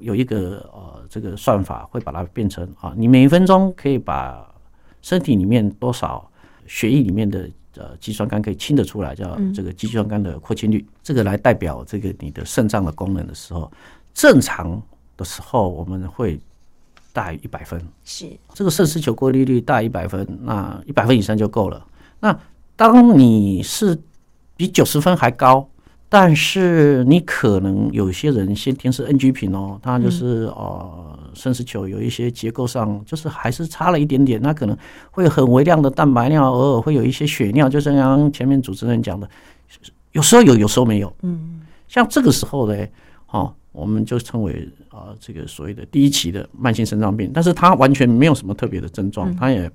[0.00, 4.48] 有一个呃这个算法会把它变成啊，你每分钟可以把
[5.02, 6.30] 身体里面多少
[6.66, 7.50] 血液里面的。
[7.78, 13.70] 呃，肌酸酐可以清得出来，叫这个肌酸酐的扩清率，嗯、这个来代表这个你的肾脏的功能的时候，
[14.12, 14.82] 正常
[15.16, 16.38] 的时候我们会
[17.12, 21.86] 大于一百分，是这个肾丝球过滤率大于一百分，那一百分以上就够了。
[22.20, 22.38] 那
[22.76, 23.98] 当你是
[24.56, 25.68] 比九十分还高。
[26.08, 34.76] 但是你可能有些人先天是 NG 品哦，他就是呃肾丝球有一些结构上就是还是差了一点点，那可能
[35.10, 39.28] 会有很微量的蛋白尿，偶尔会有一些血尿，就像刚刚前面主持人讲的，
[40.12, 41.14] 有时候有，有时候没有。
[41.22, 42.86] 嗯，像这个时候呢，
[43.30, 49.70] 哦，我们就称为啊这个所谓的第一期的慢性肾脏病，但是他完全没有什么特别的症状，他也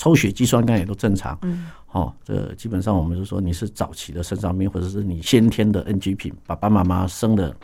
[0.00, 1.38] 抽血肌酸酐也都正常。
[1.42, 1.66] 嗯。
[1.92, 7.54] 哦，这基本上我们就说你是早期的肾脏病，或者是你先天的 NG 品，爸爸妈妈生的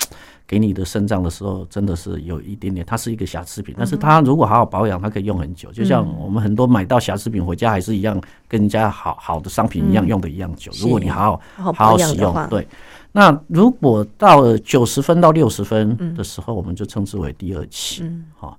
[0.48, 3.72] 给你的肾脏的时候，真的是有一点点，它是一个瑕疵品。
[3.78, 5.70] 但是它如果好好保养，它可以用很久。
[5.70, 10.72] 就像我们很多买到瑕疵品回家，还是一样跟人家好好的商品一样用的一样久。
[10.80, 12.66] 如果你好好好好使用，对。
[13.12, 18.02] 那如果到了九十分到六十分的时候，我们就称之为第二期。
[18.02, 18.58] 嗯好。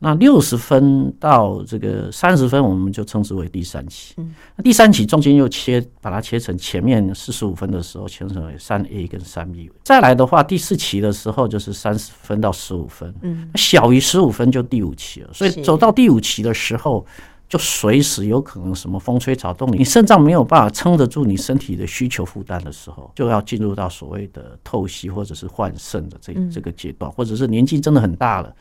[0.00, 4.14] 那六十分到这个三十分，我们就称之为第三期。
[4.54, 9.68] 那第三期中间又切，把它切成前面四十五分的时候，切成为三 A 跟三 B。
[9.82, 15.30] 再来的话，第四期的时候就是三十分到十五分，嗯，小于十五分就第五期了。
[15.32, 17.04] 所以走到第五期的时候，
[17.48, 28.54] 就随时有可能什么风吹草动，你肾脏没有办法撑得住你身体的需求负担的时候，就要进入到所谓的透析或者是换肾的这这个阶段，或者是年纪真的很大了。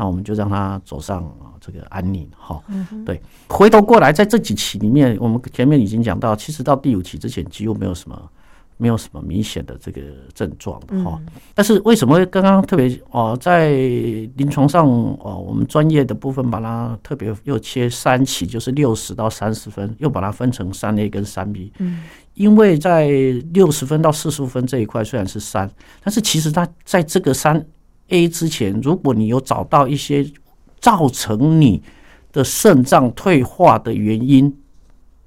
[0.00, 2.58] 那我们就让他走上啊这个安宁哈，
[3.04, 3.20] 对。
[3.50, 8.18] 回头过来，在这几期里面，我们前面已经讲到，其实到第五期之前几乎没有什么，
[8.78, 10.00] 没有什么明显的这个
[10.32, 11.20] 症状的哈。
[11.54, 13.72] 但是为什么刚刚特别哦，在
[14.36, 21.70] 临床上哦，我们专业的部分把它特别又切三期，就是六十到三十分，又把它分成三 A 跟三 B。
[21.78, 23.10] 嗯，因为在
[23.52, 25.70] 六十分到四十五分这一块虽然是三，
[26.02, 27.62] 但是其实它在这个三。
[28.10, 30.24] A 之前，如果你有找到一些
[30.78, 31.82] 造成你
[32.32, 34.56] 的肾脏退化的原因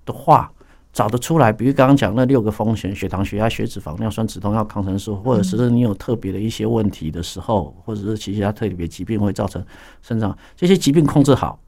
[0.06, 0.52] 的话，
[0.94, 9.66] 找得出来，比如刚刚讲那六个风险：血糖、血压、血脂肪、尿酸、止痛药、抗生素，或者是你有特别的一些问题的时候，或者是其他特别疾病会造成
[10.04, 11.60] 肾脏这些疾病控制好，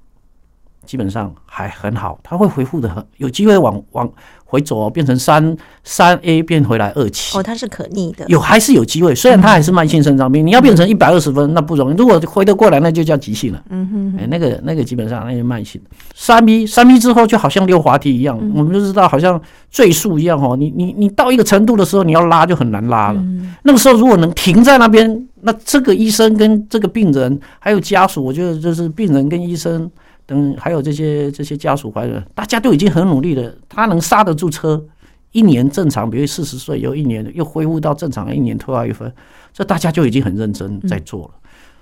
[0.86, 4.10] 基本上还很好，它会恢复的很有机会往往。
[4.48, 13.62] 回走哦，变成三三 A 变回来二期哦，它是可逆的，有还是有机会，虽然它还是慢性肾脏病，你要变成一百二十分那不容易，如果回得过来，那就叫急性了。
[13.70, 15.82] 嗯哼，哎，那个那个基本上那就慢性。
[16.14, 23.22] 三 B 三 B 之后就好像溜滑梯一样，我们就知道好像坠树一样哦，你你你到一个程度的时候，你要拉就很难拉了。
[23.64, 29.90] 那个时候如果能停在那边，那这个医生跟这个病人还有家属，我觉得就是病人跟医生。
[30.26, 33.54] 等还有这些这些家属怀人，大家都已经很努力了。
[33.70, 34.84] 他能刹得住车，
[35.32, 39.12] 一年正常，比如四十岁有一年又恢复到正常，一年退化一分，
[39.54, 41.32] 这大家就已经很认真在做了。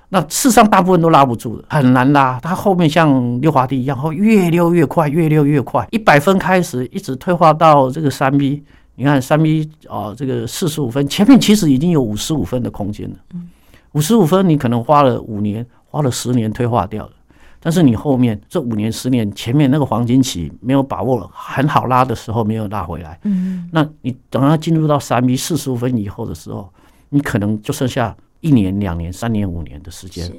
[0.10, 2.39] 那事实上大部分都拉不住的，很难拉。
[2.39, 5.88] 他后面像溜滑梯一样，后越溜越快，越溜越快。
[5.89, 8.63] 一百分开始，一直退化到这个三 B。
[8.95, 13.15] 你看三 B 啊，这个四十五分，前面其实已经有五十五分的空间了。
[13.93, 17.12] 五十五分你可能花了五年，花了十年退化掉了。
[17.63, 26.69] 但是你后面这五年、十年前面那个黄金期没有把握了，很好拉的时候没有拉回来，嗯，那你等它进入到三 B 四十五分以后的时候，
[27.08, 30.30] 你可能就剩下一年、两年、三年、五年的时间，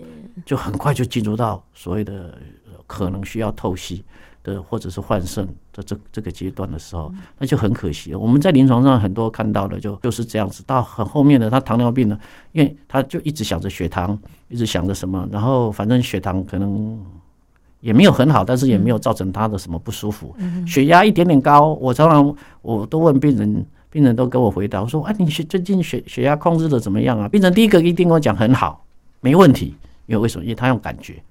[0.44, 2.36] 就很快就进入到所谓的
[2.86, 4.04] 可能需要透析
[4.42, 8.18] 的或者是换肾的这这个阶段的时候，那就很可惜了。
[8.18, 12.18] 我们在临床上很多看到的就就是这样子，到很后面的他糖尿病呢，
[12.52, 16.98] 因为他就一直想着血糖，一直想着什么，然后反正血糖可能
[17.80, 20.34] 也没有很好，但是也没有造成他的什么不舒服。
[20.66, 28.84] 血压一点点高，我常常我都问病人，病人都跟我回答，我说：“啊，你血最近血血压控制的怎么样啊？”病人第一个一定跟我讲很好，
[29.20, 29.74] 没问题，
[30.06, 30.44] 因为为什么？
[30.44, 31.22] 因为他用感觉。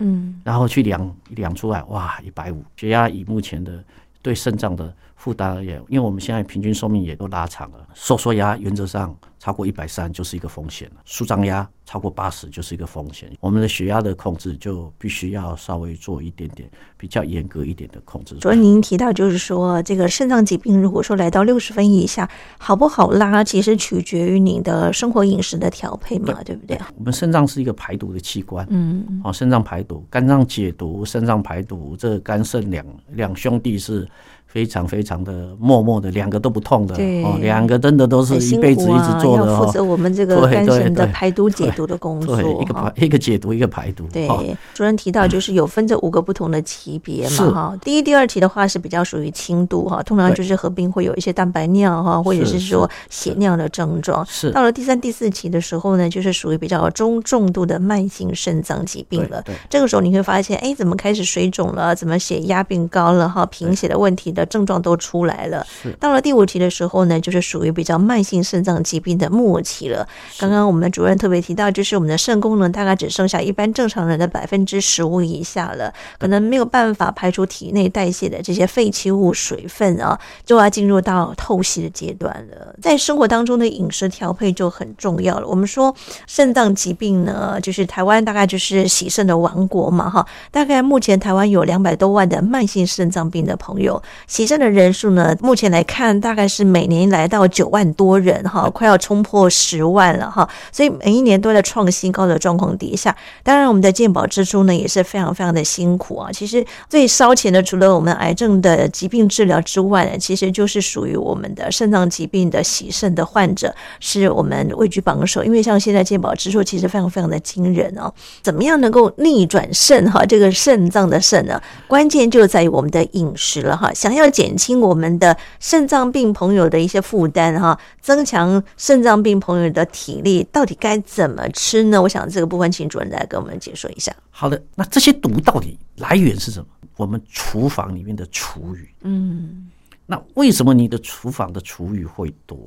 [0.00, 3.82] 嗯，然后去量量出来，哇，一百五，血压以目前的
[4.20, 9.16] 对肾脏的负担而言，因为我们现在平均寿命也都拉长了，收缩压原则上。
[9.40, 13.32] 超过一百三就是一个风险了，舒张压超过八十就是一个风险。
[13.40, 18.34] 我们的血压的控制就必须要稍微做一点点比较严格一点的控制。
[18.34, 26.78] 昨天您提到，就是说这个肾脏疾病，如果说来到六十分以下，好不好拉，其实取决于您的生活饮食的调配嘛，对，对不对？
[26.98, 34.06] 我们肾脏是一个排毒的器官，嗯，好，肾脏排毒，肝脏解毒，肾脏排毒，这肝肾两两兄弟是。
[34.52, 39.64] 非常非常的默默的，两个都不痛的，哦，两个真的都是一辈子一直做的哦。
[39.64, 44.08] 负责我们这个肝肾的排毒解毒的工作，一个排一个解毒，一个排毒。
[44.12, 44.28] 对，
[44.74, 47.78] 主任提到就是有分这五个不同的级别嘛，哈。
[47.80, 54.26] 第一、第二期的话是比较属于轻度哈，通常就是合并会有一些蛋白尿哈，或者是说血尿的症状。
[54.26, 59.44] 是到了第三、第四期的时候呢，就是属于比较中重度的慢性肾脏疾病了。
[59.68, 61.94] 这个时候你会发现，哎，怎么开始水肿了？
[61.94, 63.28] 怎么血压变高了？
[63.28, 64.39] 哈，贫血的问题的。
[64.46, 65.66] 症状都出来了，
[65.98, 70.06] 到了第五期的时候呢，就是属于比较慢性肾脏疾病的末期了。
[70.38, 82.74] 刚刚我们主任特别提到，就是我们的肾功能大概只剩下一般正常人的百分之十五以下了，可能没有办法排除体内代谢的这些废弃物、水分啊，就要进入到透析的阶段了。
[82.80, 85.46] 在生活当中的饮食调配就很重要了。
[85.46, 85.94] 我们说
[86.26, 94.00] 肾脏疾病呢，就是台湾大概就是洗肾的王国嘛，哈，大概目前台湾有两百多万的慢性肾脏病的朋友。
[94.30, 100.48] 洗肾的人数呢，目前来看大概是每年来到九万多人哈，快要冲破十万了哈。
[100.70, 106.30] 所以每一年都在创新高的状况底下，当然我们的健保支出呢也是非常非常的辛苦啊。
[106.30, 115.42] 其实最烧钱的，除了我们癌症的疾病治疗之外呢，其实就是属于我们的肾脏疾病的洗肾的患者，是我们位居榜首。
[115.42, 118.08] 因为像现在健保支出其实非常非常的惊人哦。
[118.42, 120.24] 怎么样能够逆转肾哈？
[120.24, 123.92] 这个肾脏的肾呢，关键就在于我们的饮食了哈。
[123.92, 132.02] 想要减轻我们的肾脏病朋友的一些负担哈，增强肾脏病朋友的体力，到底该怎么吃呢？
[132.02, 134.12] 我想这个部分请主任来跟我们解说一下。
[134.30, 136.66] 好的，那这些毒到底来源是什么？
[136.96, 138.88] 我们厨房里面的厨余。
[139.02, 139.70] 嗯，
[140.06, 142.58] 那为什么你的厨房的厨余会多？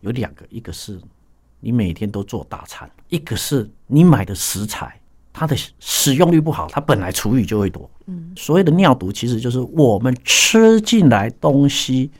[0.00, 1.00] 有两个，一个是
[1.60, 4.98] 你每天都做大餐，一个是你买的食材。
[5.32, 7.88] 它的使用率不好，它本来厨余就会多。
[8.06, 12.10] 嗯，所谓的尿毒，其实就是我们吃进来东西，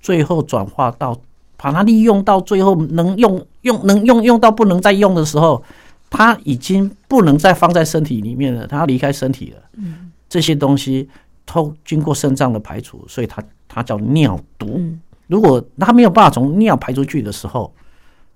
[0.00, 1.20] 最后转化到
[1.56, 5.62] 把它利用到最后能用用能用用到不能再用的时候，
[6.10, 9.62] 它已经不能再放在身体里面了，它要离开身体了。
[9.74, 11.08] 嗯，这些东西
[11.44, 14.80] 都经过肾脏的排除，所以它它叫尿毒。
[15.26, 17.74] 如果它没有办法从尿排出去的时候，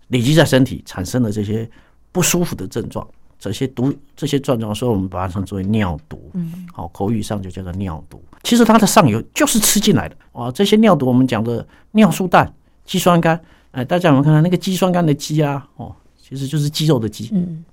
[0.09, 1.69] 累积在身体，产生了这些
[2.11, 3.07] 不舒服的症状。
[3.39, 6.31] 这些毒，这些症状，所以我们把它称之为尿毒。
[6.35, 8.23] 嗯，好，口语上就叫做尿毒。
[8.43, 10.51] 其实它的上游就是吃进来的啊。
[10.51, 12.53] 这些尿毒，我们讲的尿素氮、
[12.85, 13.39] 肌酸酐，
[13.73, 15.69] 哎，大家有没有看到那个肌酸酐的肌啊？
[15.77, 17.29] 哦，其实就是肌肉的肌。
[17.33, 17.65] 嗯，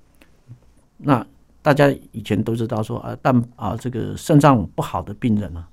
[0.98, 1.24] 那
[1.62, 5.66] 大家以前都知道说啊，蛋啊，这个肾脏不好的病人啊，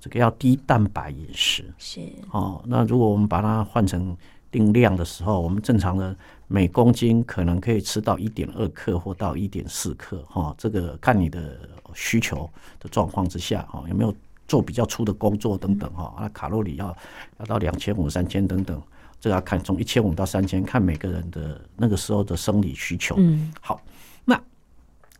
[0.00, 1.64] 这个要低蛋白饮食。
[1.78, 2.00] 是
[2.30, 4.16] 哦，那如果我们把它换成
[4.50, 6.16] 定量的时候，我们正常的。
[6.52, 11.60] 每公斤可能可以吃到一点二克或到一点四克，哈，这个看你的
[11.94, 14.12] 需求的状况之下，哈，有没有
[14.48, 16.96] 做比较粗的工作等等，哈，那，卡路里要
[17.38, 18.82] 要到两千五、三千等等，
[19.20, 23.14] 这个要看从一千五到三千，看每个人的那个时候的生理需求。
[23.16, 23.80] 嗯，好，
[24.24, 24.36] 那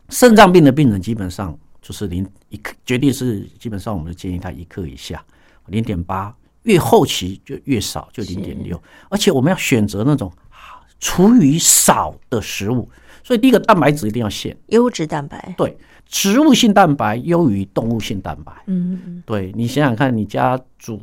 [0.09, 5.25] 肾脏病的病人基本上就是零一克，决定是基本上我们就建议他一克以下，
[5.67, 10.33] 零点八，越后期就越少，就零点六，而且我们要选择那种。
[11.03, 12.87] 厨余少的食物，
[13.25, 15.55] 所以第一个蛋白质一定要限，优质蛋白。
[15.57, 18.53] 对，植物性蛋白优于动物性蛋白。
[18.67, 21.01] 嗯嗯，对，你想想看，你家煮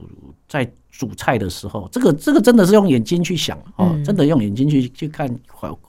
[0.47, 5.27] 在煮菜的时候，这个这个真的是用眼睛去想哦，真的用眼睛去去看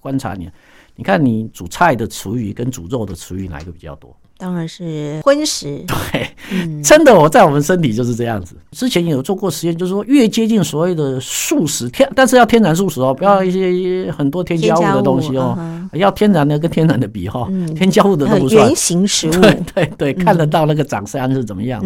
[0.00, 0.50] 观察你，
[0.96, 4.16] 你看你煮菜的厨余跟煮肉的厨余哪一个比较多？
[4.38, 5.82] 当然是荤食，
[6.12, 8.54] 对，真的，我在我们身体就是这样子。
[8.70, 15.58] 之前有做过实验，就是说越接近所谓的素食天，但是要天然素食哦，不要一些很多添加物的东西哦，
[15.92, 18.66] 要天然的跟天然的比哈，添加物的都不算。
[18.66, 21.82] 原型食物，对对对，看得到那个长相是怎么样。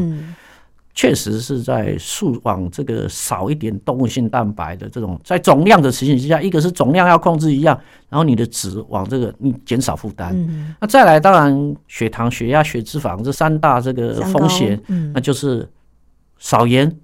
[0.95, 7.79] 确实是在速往这个少一点动物性蛋白的这种，在总量的情形之下，一个是总量要控制一样，
[8.11, 10.37] 然后你的脂往这个你减少负担。
[10.79, 14.79] 那再来，当然血糖、血压、血脂肪这三大这个风险，
[15.15, 15.67] 那就是
[16.39, 16.95] 少盐、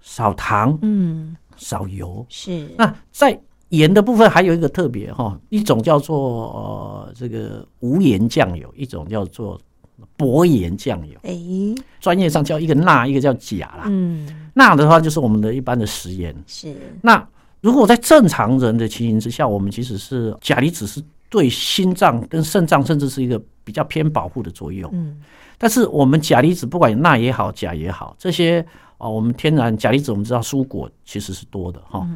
[0.00, 2.24] 少糖、嗯，少油。
[2.28, 2.68] 是。
[2.78, 3.36] 那在
[3.70, 6.16] 盐的部分还有一个特别哈，一种叫做
[6.52, 9.60] 呃这个无盐酱油，一种叫做。
[10.22, 11.36] 薄盐酱油，哎，
[12.00, 13.86] 专业上叫一个钠，一个叫钾啦。
[13.86, 16.32] 嗯，钠的话就是我们的一般的食盐。
[16.46, 16.72] 是。
[17.02, 17.26] 那
[17.60, 24.88] 如果在正常人的情形之下，我们其实是钾离子是对心脏跟肾脏甚至是一个比较偏保护的作用。
[24.94, 25.20] 嗯。
[25.58, 28.64] 但是我们钾离子不管钠也好，钾也好，这些
[28.98, 32.06] 啊，我们天然钾离子我们知道蔬果其实是多的哈，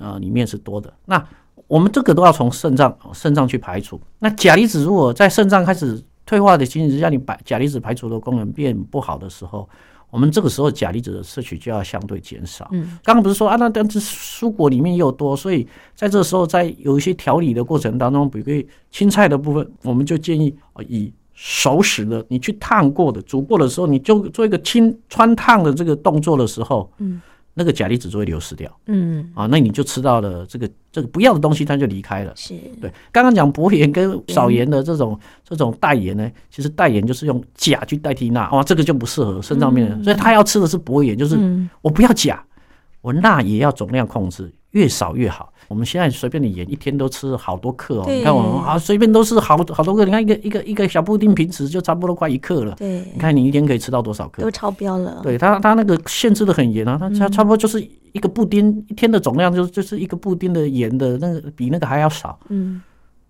[0.00, 0.90] 呃，里面是多的。
[1.04, 1.22] 那
[1.66, 4.00] 我们这个都要从肾脏肾脏去排除。
[4.18, 9.68] 那钾离子如果在肾脏开始退化的情形之下，你把钾离子排除的功能变不好的时候，
[10.10, 12.68] 我们这个时候钾离子的摄取就要相对减少。
[12.70, 20.54] 嗯，刚刚不是说啊，那但是蔬果里面又多，所以在这时候，在有一些调理的过程当中，比如青菜的部分，我们就建议
[20.86, 27.20] 以熟食的，你去烫过的、煮过的时候，你就做一个清穿烫的这个动作的时候，嗯。
[27.60, 29.30] 那个钾离子就会流失掉，嗯。
[29.34, 32.32] 啊，那你就吃到了这个这个不要的东西，它就离开了。
[32.34, 32.54] 是。
[32.80, 41.38] 对，刚刚讲薄盐跟少盐的这种这种代盐呢，其实代盐就是用钾去代替钠，哇，这个就不适合肾脏病人，所以他要吃的是薄盐，就是
[41.82, 42.42] 我不要钾，
[43.02, 45.52] 我钠也要总量控制，越少越好。
[45.68, 48.04] 我们现在随便你盐，一天都吃好多克哦。
[48.08, 50.04] 你看我们啊，随便都是好好多克。
[50.04, 52.74] 你看一个一个一个小布丁平时就差不多快一克了。
[52.74, 54.42] 对，你看你一天可以吃到多少克？
[54.42, 55.20] 都超标了。
[55.22, 57.80] 对它，它那个限制的很严啊，它差差不多就是
[58.12, 62.36] 一个布丁一天的总量，就就是一个布丁的盐的那个比那个还要少。
[62.48, 62.82] 嗯，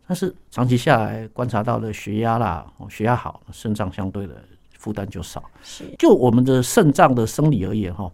[0.06, 4.34] 但是长期下来观察到的血压啦，血压好，肾脏相对的
[4.78, 5.42] 负担就少。
[5.62, 8.10] 是，就我们的肾脏的生理而言哈，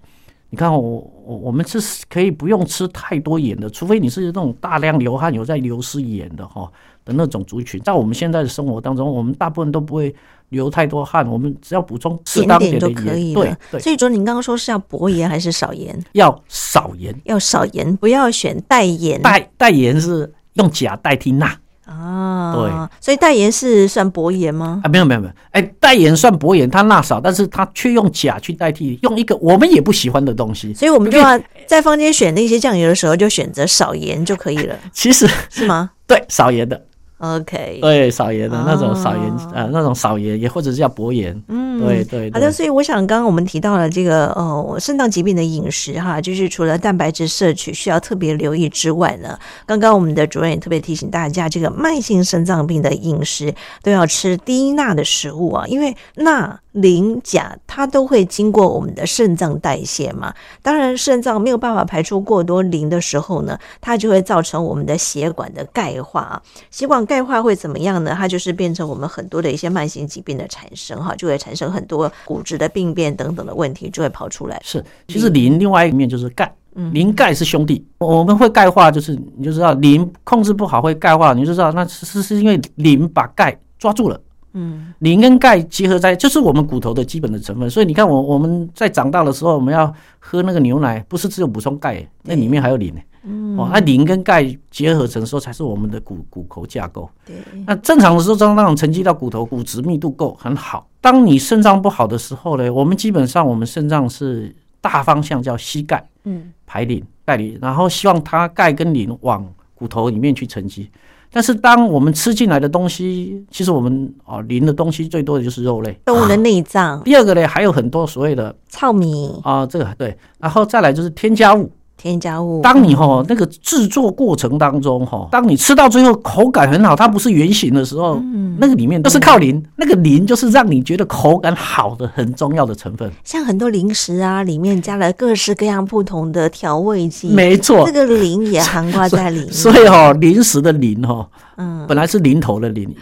[0.50, 0.80] 你看我
[1.24, 1.78] 我我们是
[2.08, 6.70] 可以不用吃太多盐的，除非你是那种大量流汗有在流失盐的哈
[7.04, 10.14] 的那种族群，在我们现在的生活当中，我们大部分都不会
[10.50, 13.42] 流太多汗，我们只要补充适当点的盐就可以了。
[13.42, 13.80] 对对。
[13.80, 15.98] 所以说，您刚刚说是要薄盐还是少盐？
[16.12, 19.20] 要少盐，要少盐，不要选代盐。
[19.20, 21.52] 代代盐是用钾代替钠。
[21.86, 22.70] 啊，对，
[23.00, 24.80] 所以代言是算博盐吗？
[24.84, 34.76] 啊，没有没有没有，哎，代言算博盐，它钠少，但是他却用假去代替，用一个我们也不喜欢的东西，所以我们就要在坊间选那些酱油的时候，就选择少盐就可以了。
[34.92, 35.90] 其实是吗？
[36.06, 36.80] 对，少盐的。
[37.18, 42.32] OK，对，少盐的那种少盐啊、呃，那种少盐也或者是叫薄盐，嗯，对对，对。
[42.32, 56.60] 好的，所以我想刚刚我们提到了这个呃肾脏疾病的饮食哈，就是除了蛋白质摄取需要特别留意之外呢，刚刚我们的主任也特别提醒大家，这个慢性肾脏病的饮食都要吃低钠的食物啊，因为钠。
[56.76, 60.34] 磷、钾，它都会经过我们的肾脏代谢嘛。
[60.60, 66.42] 当然，肾脏没有办法排出过多磷的时候呢，它就会造成我们的血管的钙化啊。
[66.70, 68.14] 血管钙化会怎么样呢？
[68.14, 74.60] 它就是变成我们很多的一些慢性疾病的产生哈，就会产生很多骨质的病变等等的问题就会跑出来。
[74.62, 76.52] 是，其实磷另外一面就是钙，
[76.92, 77.86] 磷钙是兄弟。
[77.98, 84.20] 我们会钙化，就是你就知道磷控制不好会钙化，你就知道那是是是因为磷把钙抓住了。
[84.58, 87.68] 嗯，磷跟钙结合在，就是我们骨头的基本的成分。
[87.68, 92.94] 所以你看，我我们在长大的时候，我们要喝那个牛奶，不是只有补充钙，那里面还有磷。
[93.28, 97.10] 嗯，哦，那磷跟钙结合成的时候，才是我们的骨骨头架构。
[97.26, 100.88] 对，那正常的时候，当那种沉积到骨头，骨质密度够很好。
[101.00, 110.88] 当你肾脏不好的时候呢，我们基本上我们肾脏是大方向叫吸钙，嗯，排磷、钙磷，然后希望它钙跟磷往骨头里面去沉积。
[111.28, 117.02] 但是，当我们吃进来的东西，其实我们啊，磷的东西最多的就是肉类、动物的内脏、啊。
[117.04, 121.70] 第二个呢，还有很多所谓的糙米啊，这个对，然后再来就是添加物。
[121.96, 133.10] 添加物，当你哈那个制作过程当中哈，当你吃到最后口感很好，它不是圆形的时候，嗯，那个里面都是靠磷，那个磷就是让你觉得口感好的很重要的成分。
[133.24, 139.48] 像很多零食啊，里面加了各式各样不同的调味剂，没错，这个磷也含挂在里面。
[139.52, 141.26] 所以哈，零食的磷哈，
[141.56, 142.94] 嗯，本来是零头的零，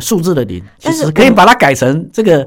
[0.00, 2.46] 数字的零，其实可以把它改成这个。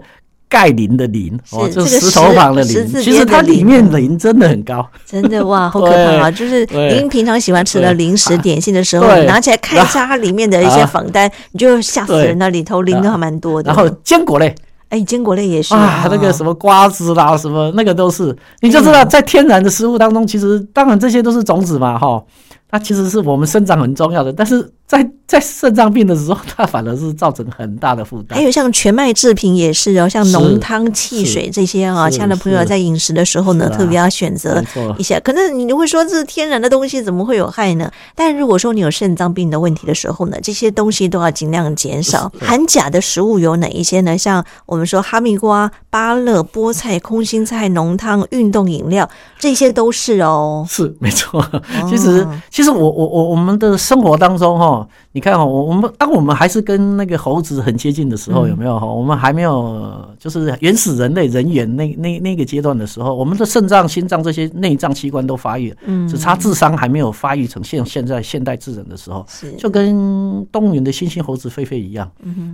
[0.56, 6.32] 钙磷的磷哦，这石头旁的磷，其实它里面磷真的很高，真的哇，好可怕啊！
[6.32, 13.68] 就是您平常喜欢吃的零食点心的时候，拿起来看一下它里面的一些仿单，你就吓死人了，里头磷都还蛮多的。
[13.68, 14.56] 然后坚果类，
[14.88, 22.24] 哎，坚果类也是啊，那个什么瓜子啦，什么那个都是，你就知道在天然的食物当中，其实当然这些都是种子嘛，哈。
[22.70, 28.38] 它其实是我们生长很重要的，但是在在肾脏病的时候，它反而是造成很大的负担。
[28.38, 34.61] 还有像全麦制品也是哦，像浓汤、汽水这些啊，亲爱的朋友在饮食的时候呢，特别要选择
[34.97, 35.18] 一下。
[35.22, 37.89] 可能你会说这是天然的东西，怎么会有害呢？
[38.13, 42.32] 但如果说你有肾脏病的问题的时候呢，这些东西都要尽量减少。
[42.41, 44.18] 含钾的食物有哪一些呢？
[44.18, 49.09] 像我们说哈密瓜、芭乐、菠菜、空心菜、浓汤、运动饮料，
[49.39, 50.66] 这些都是哦。
[50.70, 51.43] 是没错，
[51.89, 52.55] 其实其实。
[52.56, 58.86] 其实我我我我们的生活当中哈，你看哈，我我们当我们还是跟那个猴子很接近的时候，有没有哈？
[58.86, 69.26] 我们还没有就是原始人类人猿那那那个阶段的时候，我们的肾脏、心脏这些内脏器官都发育了，嗯，只差智商还没有发育成现现在现代智人的时候，
[69.57, 72.11] 就跟动物园的猩猩、猴子、狒狒一样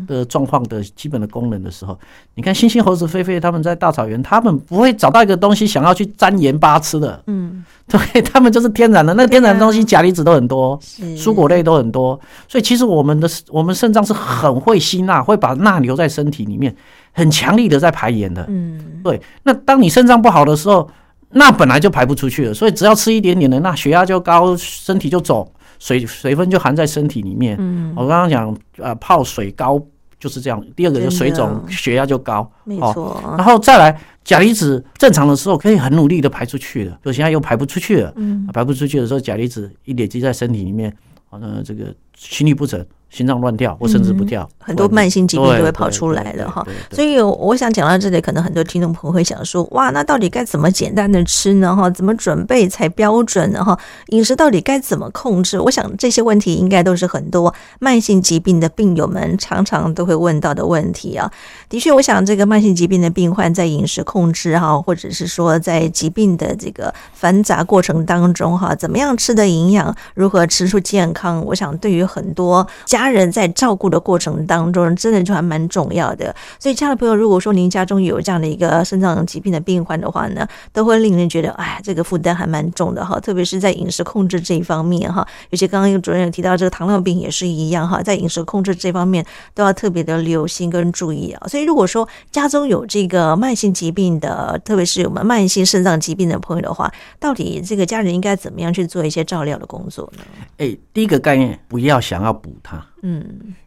[0.07, 1.97] 的状况的基本的功能的时候，
[2.35, 7.65] 你看猩猩、猴子、狒狒他们在大草原，他们不会找到一个东西想要去沾盐巴吃的，嗯。
[7.91, 10.79] 对，他们就是天然的，那天然的东西钾离子都很多，
[11.17, 12.17] 蔬果类都很多，
[12.51, 16.75] 所以其实我们的我们肾脏是很会吸钠，会把钠留在身体里面，
[17.13, 18.45] 很强力的在排盐的。
[18.49, 19.21] 嗯，对。
[19.43, 20.85] 那当你肾脏不好的时候，
[21.29, 25.49] 钠本来就排不出去了，所以只要吃一点点的钠，血压就高，身体就肿，
[25.79, 27.55] 水水分就含在身体里面。
[27.57, 29.81] 嗯，我刚刚讲，呃，泡水高。
[30.19, 33.19] 就是这样，第二个就水肿，血压就高，没错。
[33.39, 38.13] 然后再来钾离子正常的时候可以很努力的排出去的，就现在又排不出去了。
[38.17, 40.95] 嗯，排不出去的时候，钾离子一累积在身体里面，
[41.27, 41.85] 好像这个
[42.29, 42.85] 心律不整。
[43.11, 46.65] 心脏乱跳，或甚至不跳，嗯，很多慢性疾病就会跑出来了哈。
[46.91, 51.75] 所以我想讲到这里，可能很多听众朋友会想说：哇，那到底该怎么简单的吃呢？
[51.75, 53.61] 哈，怎么准备才标准呢？
[53.61, 55.59] 哈，饮食到底该怎么控制？
[55.59, 61.29] 我想这些问题应该都是很多慢性疾病的病友们常常都会问到的问题啊。
[61.67, 71.43] 的确，我想这个慢性疾病的病患在饮食控制哈，或者是说在疾病的这个繁杂过程当中哈，怎么样吃的营养，如何吃出健康？
[71.45, 76.35] 我想对于很多家家人在照顾的过程当中，真的就还蛮重要的。
[76.59, 83.19] 所以，亲爱的朋友，如果说您家中有这样的一个肾脏疾病的病患的话呢，都会令人觉得，哎，这个负担还蛮重的哈。
[83.19, 89.25] 特别是在饮食控制这一方面哈，尤其刚刚有主任有提到这个糖尿病也是一样哈，在饮食控制这方面
[89.55, 91.47] 都要特别的留心跟注意啊。
[91.47, 100.23] 所以，如果说家中有这个慢性疾病的，特别是有慢性肾脏疾病的朋友的话，到底这个家人应该怎么样去做一些照料的工作呢？
[100.59, 103.23] 哎，第一个概念，不要想要补它，嗯，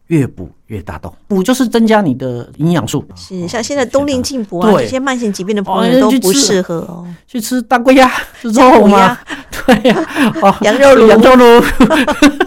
[0.09, 3.05] 越补越大洞，补就是增加你的营养素。
[3.17, 8.11] 是，像现在冬令进补啊，这些慢性疾病的朋友都不适合哦，去吃大龟鸭，
[8.41, 9.19] 吃肉吗？
[9.67, 11.65] 对呀，哦，羊肉炉，羊肉炉。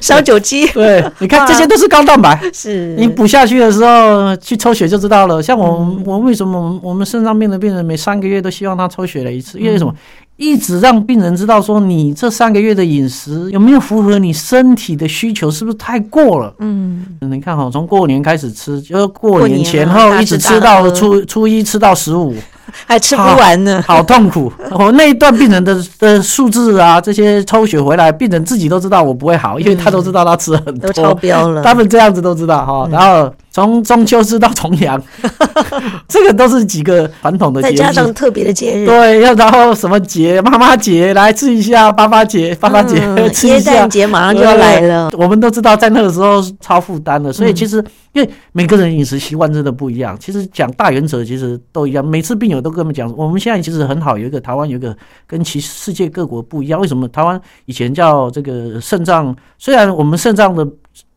[0.00, 5.42] 烧酒鸡，对，你看这些都是高蛋白，是你补下去的时候去抽血就知道了。
[5.42, 9.58] 像我，嗯、我为什么我们我们肾脏病的病人每三个月都希望他抽血了一次？
[9.58, 9.94] 因为什么？
[10.36, 16.52] 一直让病人知道说，你这三个月的饮食有没有符合你身体的需求，是不是太过了？
[16.58, 22.34] 嗯，你看哈，从过年开始吃，就过年前后一直吃到初初一，吃到十五。
[22.86, 24.50] 还吃不完呢，好，好痛苦。
[24.70, 31.62] 我那一段病人的的数字啊，这些抽血回来，病人自己都知道我不会好，因为他都知道他吃很多，都超标了。
[31.62, 33.32] 他们这样子都知道哈，然后。
[33.52, 35.00] 从中秋吃到重阳，
[36.08, 42.96] 这个都是几个传统的节日，再加上特别的节日，对，要然后什么节，妈妈节来吃一下，爸爸节，爸爸节
[43.30, 45.10] 吃一下，耶诞节马上就要来了。
[45.18, 47.76] 我们都知道，在那个时候超负担的，所以其实
[48.12, 52.02] 因为每个人饮食习惯真的不一样，其实讲大原则其实都一样。
[52.02, 54.96] 每次病友都跟我们讲，我们现在其实很好，有一个台湾有一个
[55.26, 56.80] 跟其世界各国不一样。
[56.80, 59.36] 为什么台湾以前叫这个肾脏？
[59.58, 60.66] 虽然我们肾脏的。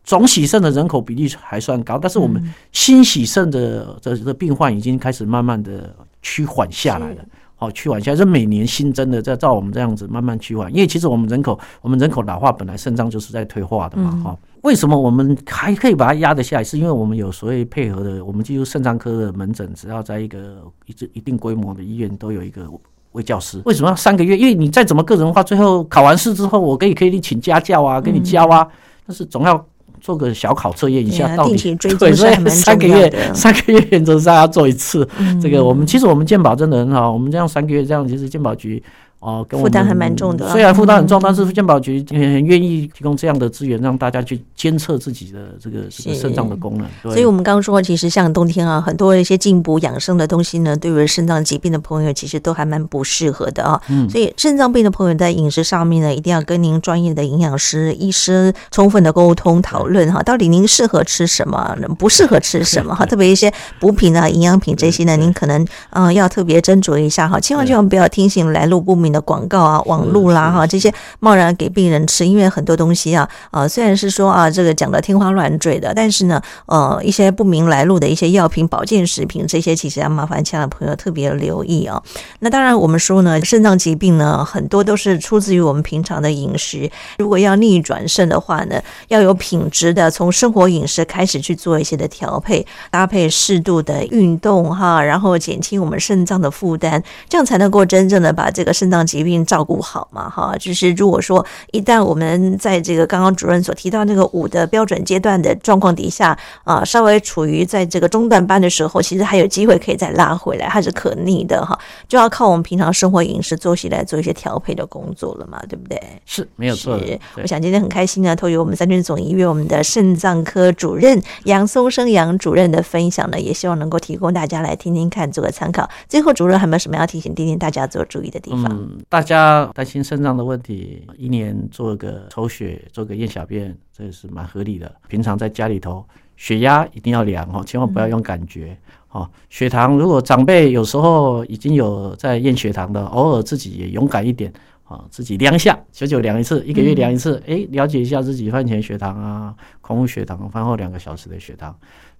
[0.06, 2.40] 总洗肾的人口比例还算高，但是我们
[2.70, 5.92] 新洗肾的的的病患已经开始慢慢的
[6.22, 7.24] 趋缓下来了。
[7.56, 10.72] 好，趋缓下来，是每年新增的，在照我们这样子慢慢趋缓。
[10.72, 14.10] 因为其实我们人口，我们人口老化，本来肾脏就是在退化的嘛。
[14.22, 16.62] 哈，为什么我们还可以把它压得下来？
[16.62, 22.68] 是因为我们有所谓配合的，我们进入肾脏科的门诊，只要在一个一一定规模的医院，都有一个
[23.12, 23.60] 卫教师。
[23.64, 24.38] 为什么要三个月？
[24.38, 28.68] 因为你再怎么个人化，最后考完试之后，我可以可以请家教啊，给你教啊，
[29.04, 29.66] 但是总要。
[30.00, 35.08] 做个小考测验一下，到底 对，所以三个月三个月原则上要做一次。
[35.40, 38.82] 这个我们其实我们鉴宝真的很好，我们这样三个月这样，其实鉴宝局。
[39.26, 40.48] 哦，负担还蛮重的。
[40.52, 46.86] 虽然负担很重，但是健保局很愿意提供这样的资源，让大家去监测自己的这个这个肾脏的功能。
[47.02, 53.82] 所以，我们刚刚说，其实像冬天啊，很多一些进补养生的东西呢，对于肾脏疾病的朋友，其实都还蛮不适合的啊。
[53.88, 54.08] 嗯。
[54.08, 63.04] 所以，肾脏病的朋友在饮食上面呢，一定要跟您专业的营养师、医师充分的沟通讨论哈，到底您适合吃什么，不适合吃什么哈。
[63.04, 82.02] 特别一些补品啊、营养品这些呢，您可能嗯要特别斟酌一下哈，千万千万不要听信来路不明的广告啊，网络啦哈，这些贸然给病人吃，因为很多东西啊，啊虽然是说啊，这个讲的天花乱坠的，但是呢，呃，一些不明来路的一些药品、保健食品，这些其实要麻烦亲爱的朋友特别留意啊。
[82.40, 86.90] 那当然，我们说呢，肾脏疾病呢，很多都是出自于我们平常的饮食。
[87.18, 99.36] 如果要逆转肾的话呢，要有品质的，从生活饮食开始去做一些的调配，搭配适度的运动哈，然后减轻我们肾脏的负担，这样才能够真正的把这个肾脏疾病。
[99.46, 111.78] 照顾好嘛，哈，就是如果说一旦我们在这个刚刚主任所提到那个五的标准阶段的状况底下啊，稍微处于在这个中段班的时候，其实还有机会可以再拉回来，它是可逆的哈，
[112.08, 116.00] 就要靠我们平常生活饮食作息来做一些调配的工作了嘛，对不对？
[116.24, 116.98] 是没有错。
[116.98, 125.88] 是，我想今天很开心呢，透过我们三军总医院我们的肾脏科主任杨松生杨主任的分享呢，也希望能够提供大家来听听看，做个参考。
[126.08, 128.66] 最后，主任还有没有什么要提醒、叮咛大家做注意的地方？
[128.70, 134.94] 嗯，大家担心肾脏的问题，一年做个抽血，做个验小便，这个是蛮合理的。
[135.08, 136.04] 平常在家里头，
[136.36, 138.76] 血压一定要量哦，千万不要用感觉
[139.10, 139.28] 哦。
[139.48, 144.52] 血糖，如果长辈有时候已经有在验血糖的，偶尔自己也勇敢一点
[144.84, 151.76] 啊，自己量一下，久久量一次，一个月量一次，哎，了解一下自己饭前血糖啊，空腹血糖，饭后两个小时的血糖。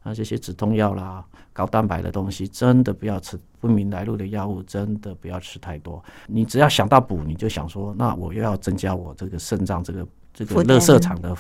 [0.06, 6.00] 那这些止痛药啦、高蛋白的东西，真的不要吃；不明来路的药物，真的不要吃太多。
[6.28, 11.36] 你只要想到补，你就想说，那我又要增加我这个肾脏这个这个垃圾场的。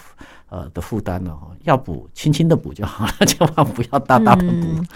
[0.48, 4.52] 呃的负担了， 要补轻轻的补就好了， 千万不要大大的补。
[4.52, 4.86] 嗯、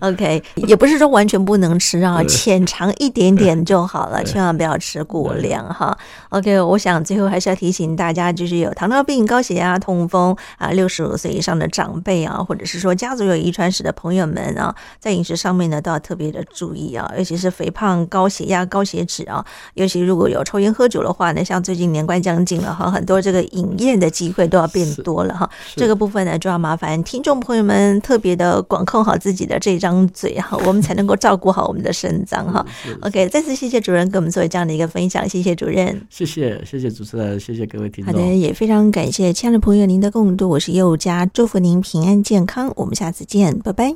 [0.00, 5.96] OK，也不是说完全不能吃啊，浅尝一点点就好了，千万不要吃过量哈。
[6.30, 19.44] OK，我想最后还是要提醒大家，就是有糖尿病、高血压、痛风啊，六十五岁以上的长辈啊，或者是说家族有遗传史的朋友们啊，在饮食上面呢都要特别的注意啊，尤其是肥胖、高血压、高血脂啊，
[19.74, 25.48] 尤其如果有抽烟喝酒的话呢，像最近年关将近了哈，很多这个饮宴的机会都要变多了哈。
[25.74, 32.64] 这个部分呢，就要麻烦听众朋友们特别的管控好自己的这张嘴哈， 我们才能够照顾好我们的肾脏哈。
[33.02, 38.12] OK，再次谢谢主任给我们做这样的一个分享，谢谢主任，谢谢谢谢主持人，谢谢各位听众。
[38.12, 43.94] 好的，也非常感谢亲爱的朋友您的共度，我是佑佳，祝福您平安健康，我们下次见，拜拜。